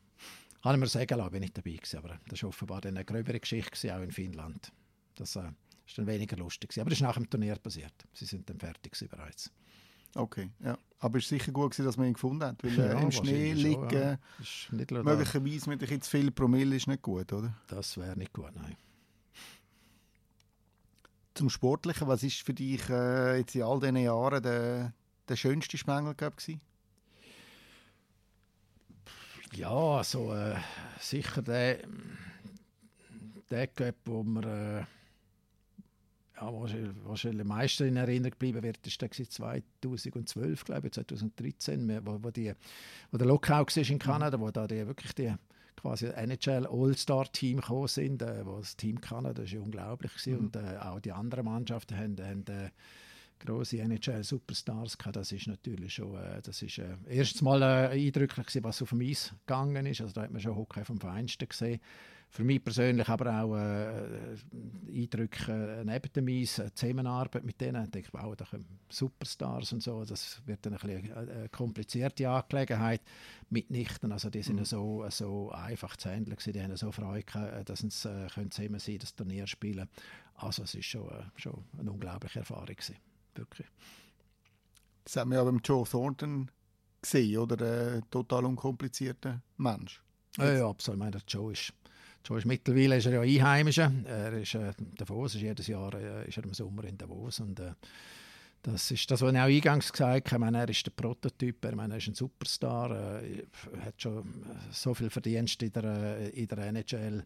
[0.63, 3.41] Habe ich mir sagen lassen, bin ich dabei gewesen, aber das war offenbar eine gröbere
[3.41, 4.71] Geschichte auch in Finnland.
[5.17, 5.51] Das äh,
[5.85, 6.83] ist dann weniger lustig gewesen.
[6.83, 7.95] aber das ist nach dem Turnier passiert.
[8.13, 9.51] Sie sind dann fertig bereits.
[10.15, 10.77] Okay, ja.
[10.99, 13.53] Aber es war sicher gut, gewesen, dass man ihn gefunden hat, weil ja, im Schnee
[13.55, 15.03] liegen, ja.
[15.03, 17.53] möglicherweise mit ein zu viel Promille ist nicht gut, oder?
[17.67, 18.77] Das wäre nicht gut, nein.
[21.35, 24.93] Zum Sportlichen, was ist für dich äh, jetzt in all diesen Jahren der,
[25.29, 26.61] der schönste Spengler gewesen?
[29.55, 30.57] Ja, also äh,
[31.01, 31.81] sicher der,
[33.51, 34.85] der Cup, wo wir äh,
[36.37, 42.19] ja, wahrscheinlich, am meisten in Erinnerung geblieben wird, ist der 2012, glaube ich, 2013, wo,
[42.23, 42.53] wo, die,
[43.11, 45.35] wo der Lockout war in Kanada, wo da die, wirklich die
[45.77, 50.45] quasi NHL All-Star-Team gekommen sind, äh, wo das Team Kanada das war unglaublich gewesen, mhm.
[50.47, 52.71] und äh, auch die anderen Mannschaften haben, haben äh,
[53.45, 55.17] große NHL Superstars gehabt.
[55.17, 58.91] Das ist natürlich schon, äh, das ist äh, erstes Mal äh, eindrücklich gewesen, was auf
[58.91, 60.01] dem Eis gegangen ist.
[60.01, 61.81] Also da hat man schon Hockey vom Feinsten gesehen
[62.33, 64.37] für mich persönlich aber auch äh,
[64.89, 67.85] Eindrücke äh, neben dem Eis, äh, Zusammenarbeit mit denen.
[67.85, 70.03] Ich denke, wow, da kommen Superstars und so.
[70.03, 73.03] Das wird dann ein bisschen eine komplizierte Angelegenheit
[73.51, 74.13] mitnichten.
[74.13, 74.65] Also die sind mhm.
[74.65, 76.55] so, so einfach zu handeln gewesen.
[76.55, 79.87] Die haben so Freude äh, dass sie äh, können zusammen sein, das Turnier spielen.
[80.37, 82.97] Also es ist schon, äh, schon eine unglaubliche Erfahrung gewesen.
[83.35, 83.69] Wirklich.
[85.05, 86.51] Das haben wir ja beim Joe Thornton
[87.03, 87.59] gesehen, oder?
[87.59, 90.03] Der total unkomplizierte Mensch.
[90.39, 90.97] Ja, ja, absolut.
[90.97, 91.75] Ich meine, der Joe ist
[92.27, 93.93] Schon ist mittlerweile ist er ja Einheimischer.
[94.07, 97.59] Er ist äh, Davos, ist jedes Jahr äh, ist er im Sommer in Davos und
[97.61, 97.73] äh,
[98.63, 100.41] das ist das, was ich auch eingangs gesagt habe.
[100.41, 103.45] Meine, er ist der Prototyp, ich meine, er ist ein Superstar, äh,
[103.85, 104.23] hat schon
[104.71, 107.25] so viel Verdienst in der, äh, in der NHL.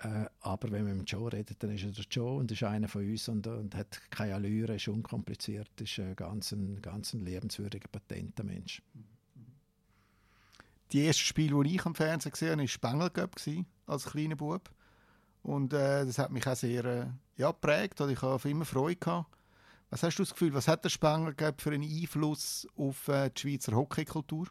[0.00, 2.88] Äh, aber wenn man mit Joe redet, dann ist er der Joe und ist einer
[2.88, 7.24] von uns und, und hat keine Allüre, ist unkompliziert, ist ein ganz, ein, ganz ein
[7.24, 8.82] liebenswürdiger, patenter Mensch.
[10.92, 14.70] Die erste Spiel, die ich am Fernsehen gesehen habe, war Spengel als kleiner Bub.
[15.42, 17.06] Und äh, das hat mich auch sehr äh,
[17.36, 18.00] ja, geprägt.
[18.00, 19.34] Und ich habe immer Freude gehabt.
[19.90, 23.40] Was hast du das Gefühl, was hat der Spengler für einen Einfluss auf äh, die
[23.40, 24.48] Schweizer Hockeykultur?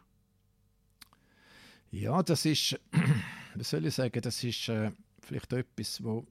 [1.90, 2.80] Ja, das ist,
[3.54, 6.26] was soll ich sagen, das ist äh, vielleicht etwas, wo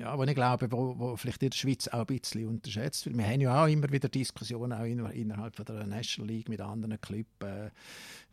[0.00, 3.16] ja, wo ich glaube, wo, wo vielleicht in der Schweiz auch ein bisschen unterschätzt wird.
[3.16, 6.60] Wir haben ja auch immer wieder Diskussionen auch in, innerhalb von der National League mit
[6.60, 7.70] anderen Clubs, äh,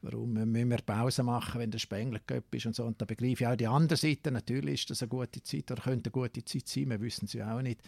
[0.01, 2.84] warum müssen wir Pause machen, wenn der Spengler Cup ist und so.
[2.84, 4.32] Und da begreife ich auch die andere Seite.
[4.32, 7.34] Natürlich ist das eine gute Zeit oder könnte eine gute Zeit sein, wir wissen es
[7.34, 7.82] ja auch nicht.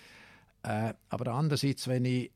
[0.63, 2.32] Äh, aber andererseits, wenn ich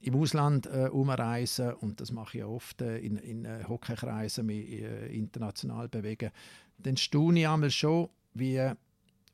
[0.00, 4.70] im Ausland äh, umreise, und das mache ich oft äh, in, in äh, Hockeykreisen, mich
[4.70, 6.30] äh, international bewegen,
[6.78, 8.72] dann staune ich einmal schon, wie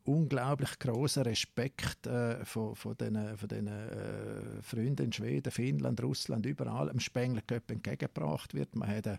[0.07, 6.47] unglaublich großer Respekt äh, von, von diesen von den, äh, Freunden in Schweden, Finnland, Russland,
[6.47, 8.75] überall am Spengler Cup entgegengebracht wird.
[8.75, 9.19] Man, hat, äh,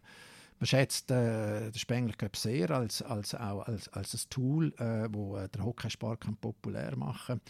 [0.59, 5.07] man schätzt äh, den Spengler Cup sehr als, als, auch als, als ein Tool, äh,
[5.11, 7.41] wo äh, der Hockeysport populär machen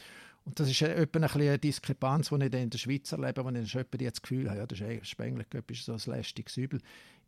[0.47, 3.99] und das ist äh, etwa eine Diskrepanz, die ich in der Schweiz erlebe, wo ich
[3.99, 6.79] das Gefühl habe, ja, der Spengler Cup ist so ein lästiges Übel.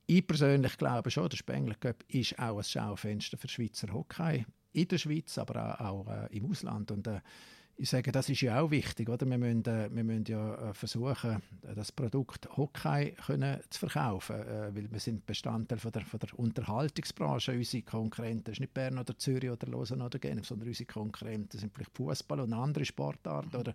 [0.07, 4.88] Ich persönlich glaube schon, der Spengler Cup ist auch ein Schaufenster für Schweizer Hockey in
[4.88, 6.92] der Schweiz, aber auch, auch äh, im Ausland.
[6.92, 7.20] Und äh,
[7.82, 9.26] ich sage, das ist ja auch wichtig, oder?
[9.26, 11.42] Wir müssen, äh, wir müssen ja äh, versuchen,
[11.76, 16.38] das Produkt Hockey können zu verkaufen, äh, weil wir sind Bestandteil von der, von der
[16.38, 17.54] Unterhaltungsbranche.
[17.54, 21.74] Unsere Konkurrenten sind nicht Bern oder Zürich oder Lausanne oder Genf, sondern unsere Konkurrenten sind
[21.74, 23.74] vielleicht Fußball und andere Sportarten oder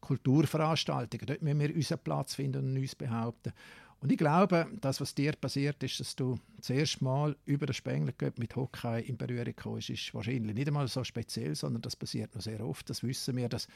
[0.00, 1.26] Kulturveranstaltungen.
[1.26, 3.54] Dort müssen wir unseren Platz finden und uns behaupten.
[4.00, 7.74] Und ich glaube, das, was dir passiert ist, dass du das erste Mal über den
[7.74, 12.34] Spengler mit Hockey in Berührung kommst, ist wahrscheinlich nicht einmal so speziell, sondern das passiert
[12.34, 12.88] noch sehr oft.
[12.90, 13.68] Das wissen wir, dass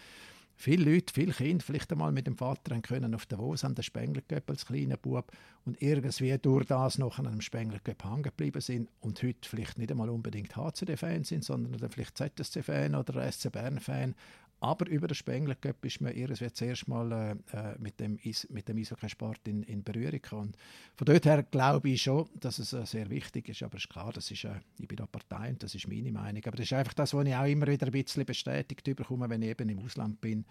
[0.60, 3.82] viele Leute, viele Kinder vielleicht einmal mit dem Vater haben können auf Davos an den
[3.82, 5.32] Spengler als kleiner Bub
[5.64, 9.90] und irgendwie durch das noch an einem Spengler hängen geblieben sind und heute vielleicht nicht
[9.90, 14.14] einmal unbedingt HCD-Fan sind, sondern dann vielleicht ZSC-Fan oder SC Bern-Fan
[14.60, 18.46] aber über den Spengler Cup ist man irgendwie zuerst mal äh, äh, mit dem, Is
[18.50, 20.52] mit dem Eishockeysport in, in Berührung gekommen.
[20.96, 23.62] Von dort her glaube ich schon, dass es äh, sehr wichtig ist.
[23.62, 26.12] Aber es ist klar, das ist, äh, ich bin da Partei und das ist meine
[26.12, 26.42] Meinung.
[26.44, 29.42] Aber das ist einfach das, was ich auch immer wieder ein bisschen bestätigt bekomme, wenn
[29.42, 30.44] ich eben im Ausland bin.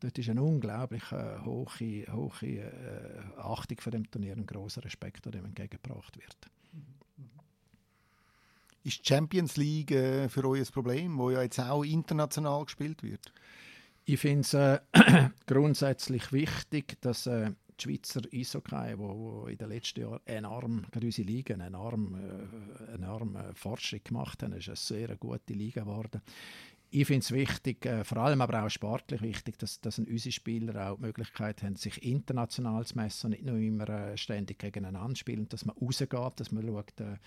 [0.00, 5.24] Dort ist eine unglaublich äh, hohe, hohe äh, Achtung vor dem Turnier, ein großer Respekt,
[5.24, 6.36] der dem entgegengebracht wird.
[8.84, 13.02] Ist die Champions League äh, für euch ein Problem, wo ja jetzt auch international gespielt
[13.02, 13.32] wird?
[14.04, 14.80] Ich finde es äh,
[15.46, 21.06] grundsätzlich wichtig, dass äh, die Schweizer Eishockey, wo, wo in den letzten Jahren enorm, gerade
[21.06, 24.54] unsere Liga, enorm, äh, enorm äh, Fortschritt gemacht haben.
[24.54, 26.22] Ist eine sehr gute Liga geworden.
[26.90, 30.90] Ich finde es wichtig, äh, vor allem aber auch sportlich wichtig, dass, dass unsere Spieler
[30.90, 35.16] auch die Möglichkeit haben, sich international zu messen und nicht nur immer äh, ständig gegeneinander
[35.16, 37.18] spielen, dass man rausgeht, dass man schaut, äh,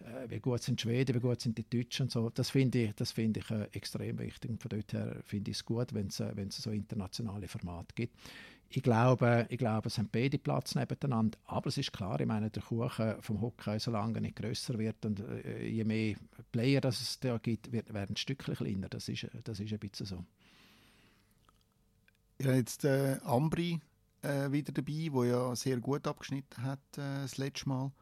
[0.00, 2.30] äh, wie gut sind die Schweden, wie gut sind die Deutschen und so.
[2.30, 4.50] Das finde ich, das find ich äh, extrem wichtig.
[4.50, 8.16] Und von dort her finde ich es gut, wenn es äh, so internationale Formate gibt.
[8.70, 11.38] Ich glaube, ich glaube, es haben beide Platz nebeneinander.
[11.46, 15.04] Aber es ist klar, ich meine, der Kuchen vom Hockey, solange er nicht grösser wird
[15.04, 16.16] und äh, je mehr
[16.50, 18.88] Player das es da gibt, wird, werden Stückchen kleiner.
[18.88, 20.24] Das ist, das ist ein bisschen so.
[22.42, 23.80] Ja, jetzt äh, Ambri
[24.22, 27.92] äh, wieder dabei, wo ja sehr gut abgeschnitten hat äh, das letzte Mal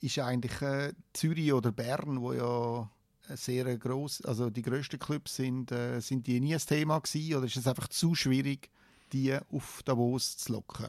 [0.00, 2.90] ist eigentlich äh, Zürich oder Bern, wo ja
[3.36, 7.46] sehr groß, also die größten Clubs sind, äh, sind die nie ein Thema gewesen, oder
[7.46, 8.70] ist es einfach zu schwierig,
[9.12, 10.86] die auf Davos zu locken?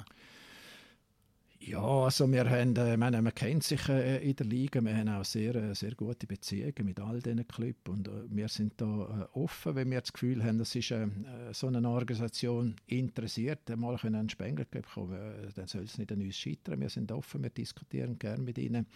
[1.69, 5.07] Ja, also wir haben, äh, meine, man kennt sich äh, in der Liga, wir haben
[5.07, 9.29] auch sehr, äh, sehr gute Beziehungen mit all diesen Clubs und äh, wir sind da
[9.35, 11.05] äh, offen, wenn wir das Gefühl haben, das ist äh,
[11.51, 15.19] so eine Organisation interessiert, mal können einen Spengler kommen,
[15.53, 16.81] dann soll es nicht an uns scheitern.
[16.81, 18.87] Wir sind offen, wir diskutieren gerne mit ihnen.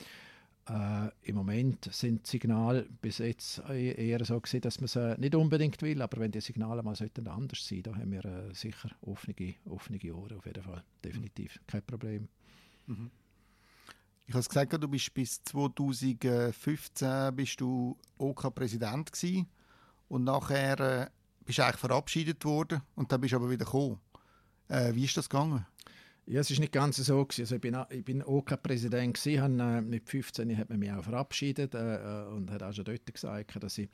[1.23, 5.81] Im Moment sind die Signale bis jetzt eher so gewesen, dass man es nicht unbedingt
[5.81, 9.99] will, aber wenn die Signale mal sollten anders sein, da haben wir sicher offene, offene
[10.15, 12.29] Ohren auf jeden Fall, definitiv, kein Problem.
[12.87, 13.11] Mhm.
[14.25, 19.45] Ich habe gesagt, du bist bis 2015 bist du OK-Präsident OK
[20.07, 21.09] und nachher äh,
[21.45, 23.99] bist du eigentlich verabschiedet worden und dann bist du aber wieder gekommen.
[24.69, 25.65] Äh, wie ist das gegangen?
[26.25, 27.27] Ja, es ist nicht ganz so.
[27.27, 27.61] Also ich
[28.05, 32.63] bin OK-Präsident OK äh, mit 15 hat man mich auch verabschiedet äh, äh, und hat
[32.63, 33.89] auch schon dort gesagt, dass ich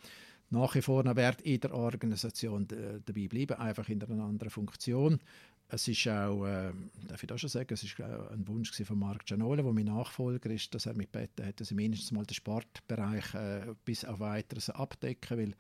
[0.52, 5.20] nach wie vor noch in der Organisation äh, dabei bleibe, einfach in einer anderen Funktion.
[5.72, 6.72] Es ist auch, äh,
[7.08, 10.50] darf ich das schon sagen, es ist ein Wunsch von Marc Gianola, der mein Nachfolger
[10.50, 14.20] ist, dass er mit gebeten hat, dass er mindestens mal den Sportbereich äh, bis auf
[14.20, 15.56] weiteres abdecken, weil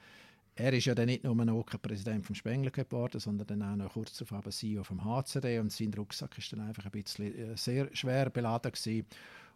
[0.56, 3.94] er ist ja dann nicht nur ein Präsident vom Spengler geworden, sondern dann auch noch
[3.94, 7.90] kurz darauf CEO vom HCD und sein Rucksack ist dann einfach ein bisschen äh, sehr
[7.96, 9.06] schwer beladen gewesen.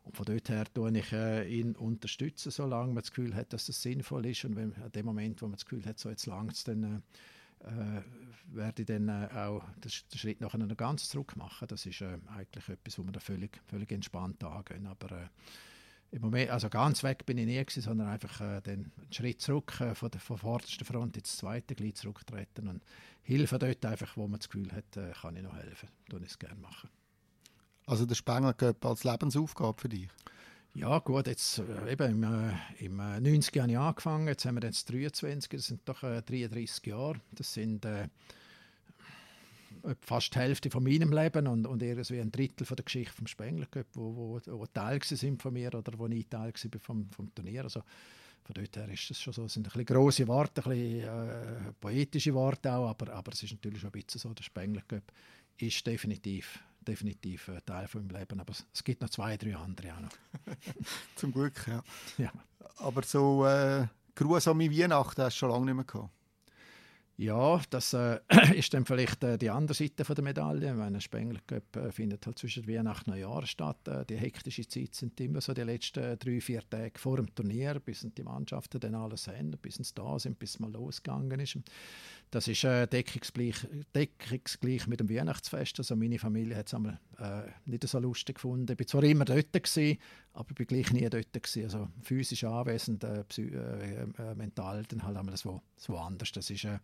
[0.05, 3.65] Und von dort her tue ich äh, ihn unterstützen, solange man das Gefühl hat, dass
[3.65, 6.25] das sinnvoll ist und wenn, an dem Moment, wo man das Gefühl hat, so jetzt
[6.25, 6.99] langt es, dann äh,
[8.53, 11.67] werde ich dann äh, auch den, Schritt nachher noch ganz zurück machen.
[11.67, 14.85] Das ist äh, eigentlich etwas, wo man da völlig, völlig entspannt angehen.
[14.87, 15.27] Aber äh,
[16.11, 19.79] im Moment, also ganz weg bin ich nie gewesen, sondern einfach äh, den Schritt zurück
[19.81, 22.83] äh, von der von vordersten Front ins zweite Glied zurücktreten und
[23.23, 26.27] Hilfe dort einfach, wo man das Gefühl hat, äh, kann ich noch helfen, tue ich
[26.27, 26.89] es gerne machen.
[27.85, 30.07] Also der Spengler Cup als Lebensaufgabe für dich?
[30.75, 34.91] Ja gut, jetzt äh, eben im, äh, im 90 Jahren angefangen, jetzt haben wir jetzt
[34.91, 37.85] 23, das sind doch 33 Jahre, das sind
[40.01, 43.27] fast die Hälfte von meinem Leben und, und irgendwie ein Drittel von der Geschichte vom
[43.27, 47.33] Spengler wo, wo, wo Teil sind von mir oder wo ich Teil war vom, vom
[47.35, 47.63] Turnier.
[47.63, 47.81] Also
[48.43, 51.01] von dort her ist es schon so, es sind ein bisschen grosse Worte, ein bisschen
[51.01, 54.83] äh, poetische Worte auch, aber, aber es ist natürlich schon ein bisschen so, der Spengler
[55.57, 59.93] ist definitiv definitiv ein Teil von meinem Leben, aber es gibt noch zwei, drei andere
[59.93, 60.11] auch noch.
[61.15, 61.83] Zum Glück, ja.
[62.17, 62.31] ja.
[62.77, 66.09] Aber so äh, grusame Weihnachten hast du schon lange nicht mehr gehabt?
[67.15, 68.19] Ja, das äh,
[68.55, 70.71] ist dann vielleicht äh, die andere Seite von der Medaille.
[70.73, 73.87] Ein Spengler äh, findet halt zwischen Weihnachten und Neujahr statt.
[73.87, 77.79] Äh, die hektische Zeit sind immer so die letzten drei, vier Tage vor dem Turnier,
[77.79, 81.57] bis die Mannschaften dann alles haben, bis sie da sind, bis es mal losgegangen ist.
[82.33, 85.77] Das ist äh, deckungsgleich, deckungsgleich mit dem Weihnachtsfest.
[85.77, 88.71] Also meine Familie hat es einmal äh, nicht so lustig gefunden.
[88.71, 89.99] Ich war zwar immer dort, gewesen,
[90.33, 91.31] aber ich war gleich nie dort.
[91.31, 91.65] Gewesen.
[91.65, 96.31] Also physisch anwesend, äh, äh, äh, mental dann halt einmal so, so anders.
[96.31, 96.79] Das ist äh,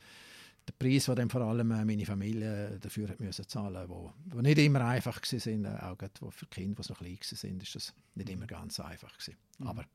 [0.67, 4.41] der Preis, den dann vor allem äh, meine Familie dafür hat müssen zahlen wo, wo
[4.41, 5.91] nicht immer einfach war.
[5.91, 9.17] Auch gerade, für Kinder, die so klein waren, ist das nicht immer ganz einfach.
[9.17, 9.35] Gewesen.
[9.57, 9.67] Mhm.
[9.67, 9.85] Aber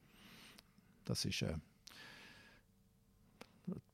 [1.04, 1.44] das ist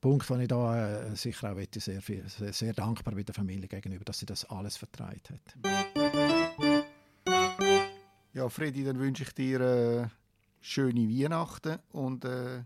[0.00, 3.68] Punkt, wo ich da äh, sicher auch sehr, viel, sehr, sehr, dankbar bin der Familie
[3.68, 5.56] gegenüber, dass sie das alles vertreibt hat.
[8.32, 10.08] Ja, Freddy, dann wünsche ich dir äh,
[10.60, 12.62] schöne Weihnachten und äh,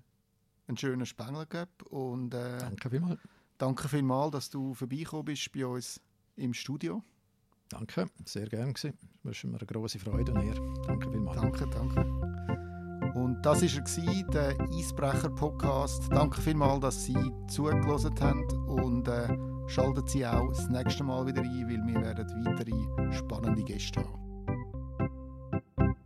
[0.67, 1.47] einen schönen Spengler
[1.91, 3.21] und äh, Danke vielmals.
[3.59, 6.01] Danke vielmals, dass du vorbeigekommen bist bei uns
[6.37, 7.03] im Studio.
[7.69, 8.73] Danke, sehr gerne.
[8.73, 10.75] Das war mir eine große Freude und Ehre.
[10.87, 11.41] Danke vielmals.
[11.41, 12.14] Danke, danke.
[13.15, 14.25] Und das war er,
[14.57, 16.09] der Eisbrecher-Podcast.
[16.11, 19.29] Danke vielmals, dass Sie zugelassen haben und äh,
[19.69, 24.24] schalten Sie auch das nächste Mal wieder ein, weil wir werden weitere spannende Gäste haben.